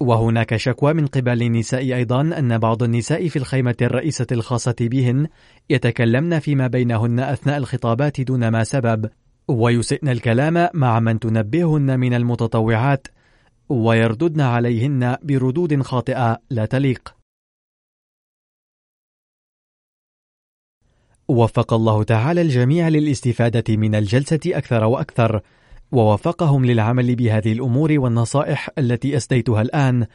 وهناك 0.00 0.56
شكوى 0.56 0.92
من 0.92 1.06
قبل 1.06 1.42
النساء 1.42 1.80
أيضا 1.80 2.20
أن 2.20 2.58
بعض 2.58 2.82
النساء 2.82 3.28
في 3.28 3.36
الخيمة 3.36 3.76
الرئيسة 3.82 4.26
الخاصة 4.32 4.76
بهن 4.80 5.26
يتكلمن 5.70 6.38
فيما 6.38 6.66
بينهن 6.66 7.20
أثناء 7.20 7.56
الخطابات 7.56 8.20
دون 8.20 8.48
ما 8.48 8.64
سبب 8.64 9.10
ويسئن 9.48 10.08
الكلام 10.08 10.68
مع 10.74 11.00
من 11.00 11.18
تنبههن 11.18 12.00
من 12.00 12.14
المتطوعات 12.14 13.06
ويرددن 13.68 14.40
عليهن 14.40 15.16
بردود 15.22 15.82
خاطئة 15.82 16.40
لا 16.50 16.66
تليق. 16.66 17.14
وفق 21.28 21.74
الله 21.74 22.02
تعالى 22.02 22.42
الجميع 22.42 22.88
للاستفادة 22.88 23.76
من 23.76 23.94
الجلسة 23.94 24.40
أكثر 24.46 24.84
وأكثر. 24.84 25.40
ووفقهم 25.92 26.64
للعمل 26.64 27.16
بهذه 27.16 27.52
الأمور 27.52 27.94
والنصائح 27.98 28.70
التي 28.78 29.16
أسديتها 29.16 29.62
الآن 29.62 30.06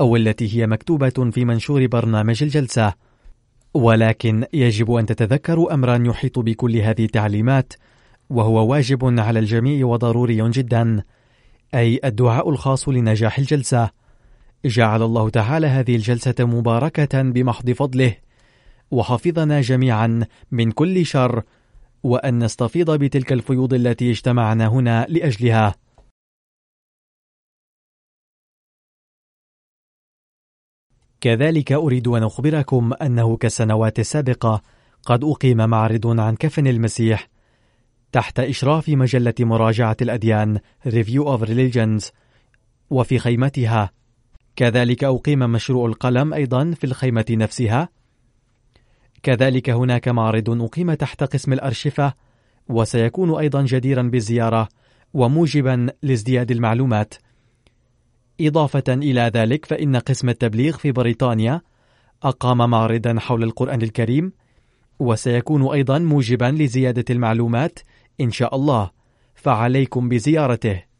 أو 0.00 0.16
التي 0.16 0.56
هي 0.56 0.66
مكتوبة 0.66 1.30
في 1.30 1.44
منشور 1.44 1.86
برنامج 1.86 2.42
الجلسة. 2.42 2.94
ولكن 3.74 4.44
يجب 4.52 4.92
أن 4.92 5.06
تتذكروا 5.06 5.74
أمرا 5.74 6.02
يحيط 6.06 6.38
بكل 6.38 6.76
هذه 6.76 7.04
التعليمات 7.04 7.72
وهو 8.30 8.66
واجب 8.66 9.20
على 9.20 9.38
الجميع 9.38 9.86
وضروري 9.86 10.50
جدا 10.50 11.02
أي 11.74 12.00
الدعاء 12.04 12.50
الخاص 12.50 12.88
لنجاح 12.88 13.38
الجلسة. 13.38 13.90
جعل 14.64 15.02
الله 15.02 15.28
تعالى 15.28 15.66
هذه 15.66 15.96
الجلسة 15.96 16.34
مباركة 16.40 17.22
بمحض 17.22 17.70
فضله 17.70 18.16
وحفظنا 18.90 19.60
جميعا 19.60 20.26
من 20.50 20.70
كل 20.70 21.06
شر 21.06 21.42
وأن 22.02 22.44
نستفيض 22.44 22.90
بتلك 22.90 23.32
الفيوض 23.32 23.74
التي 23.74 24.10
اجتمعنا 24.10 24.66
هنا 24.66 25.06
لأجلها. 25.08 25.74
كذلك 31.20 31.72
أريد 31.72 32.08
أن 32.08 32.22
أخبركم 32.22 32.92
أنه 33.02 33.36
كالسنوات 33.36 33.98
السابقة 33.98 34.62
قد 35.04 35.24
أقيم 35.24 35.56
معرض 35.56 36.20
عن 36.20 36.36
كفن 36.36 36.66
المسيح 36.66 37.28
تحت 38.12 38.40
إشراف 38.40 38.88
مجلة 38.88 39.34
مراجعة 39.40 39.96
الأديان 40.02 40.58
Review 40.88 41.24
of 41.24 41.48
Religions 41.48 42.10
وفي 42.90 43.18
خيمتها 43.18 43.90
كذلك 44.56 45.04
أقيم 45.04 45.38
مشروع 45.38 45.86
القلم 45.86 46.34
أيضا 46.34 46.70
في 46.70 46.84
الخيمة 46.84 47.24
نفسها 47.30 47.88
كذلك 49.22 49.70
هناك 49.70 50.08
معرض 50.08 50.62
أقيم 50.62 50.94
تحت 50.94 51.24
قسم 51.24 51.52
الأرشفة 51.52 52.14
وسيكون 52.68 53.34
أيضا 53.38 53.62
جديرا 53.62 54.02
بالزيارة 54.02 54.68
وموجبا 55.14 55.86
لازدياد 56.02 56.50
المعلومات. 56.50 57.14
إضافة 58.40 58.84
إلى 58.88 59.30
ذلك 59.34 59.64
فإن 59.66 59.96
قسم 59.96 60.28
التبليغ 60.28 60.76
في 60.76 60.92
بريطانيا 60.92 61.60
أقام 62.22 62.70
معرضا 62.70 63.18
حول 63.18 63.42
القرآن 63.42 63.82
الكريم 63.82 64.32
وسيكون 64.98 65.72
أيضا 65.72 65.98
موجبا 65.98 66.44
لزيادة 66.44 67.04
المعلومات 67.10 67.78
إن 68.20 68.30
شاء 68.30 68.56
الله. 68.56 68.90
فعليكم 69.34 70.08
بزيارته. 70.08 70.91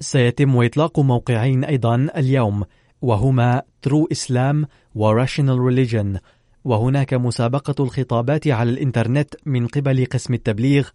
سيتم 0.00 0.62
إطلاق 0.62 1.00
موقعين 1.00 1.64
أيضا 1.64 2.08
اليوم 2.16 2.64
وهما 3.02 3.62
True 3.88 4.06
Islam 4.14 4.66
و 4.94 5.24
Rational 5.24 5.58
Religion. 5.58 6.18
وهناك 6.64 7.14
مسابقة 7.14 7.84
الخطابات 7.84 8.48
على 8.48 8.70
الإنترنت 8.70 9.34
من 9.46 9.66
قبل 9.66 10.06
قسم 10.06 10.34
التبليغ 10.34 10.88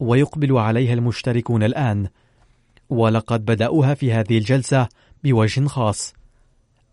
ويقبل 0.00 0.58
عليها 0.58 0.94
المشتركون 0.94 1.62
الآن. 1.62 2.08
ولقد 2.88 3.44
بدأوها 3.44 3.94
في 3.94 4.12
هذه 4.12 4.38
الجلسة 4.38 4.88
بوجه 5.24 5.66
خاص. 5.66 6.14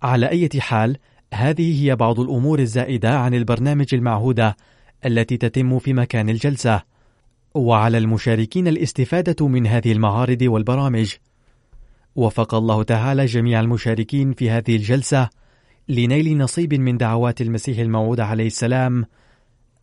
على 0.01 0.29
أي 0.29 0.49
حال 0.59 0.97
هذه 1.33 1.83
هي 1.83 1.95
بعض 1.95 2.19
الأمور 2.19 2.59
الزائدة 2.59 3.19
عن 3.19 3.33
البرنامج 3.33 3.87
المعهودة 3.93 4.57
التي 5.05 5.37
تتم 5.37 5.79
في 5.79 5.93
مكان 5.93 6.29
الجلسة. 6.29 6.81
وعلى 7.55 7.97
المشاركين 7.97 8.67
الاستفادة 8.67 9.47
من 9.47 9.67
هذه 9.67 9.91
المعارض 9.91 10.41
والبرامج. 10.41 11.13
وفق 12.15 12.55
الله 12.55 12.83
تعالى 12.83 13.25
جميع 13.25 13.59
المشاركين 13.59 14.33
في 14.33 14.49
هذه 14.49 14.75
الجلسة 14.75 15.29
لنيل 15.89 16.37
نصيب 16.37 16.73
من 16.73 16.97
دعوات 16.97 17.41
المسيح 17.41 17.79
الموعود 17.79 18.19
عليه 18.19 18.47
السلام. 18.47 19.05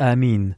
آمين. 0.01 0.55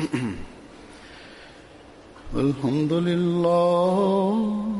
الحمد 2.34 2.92
لله. 2.92 4.79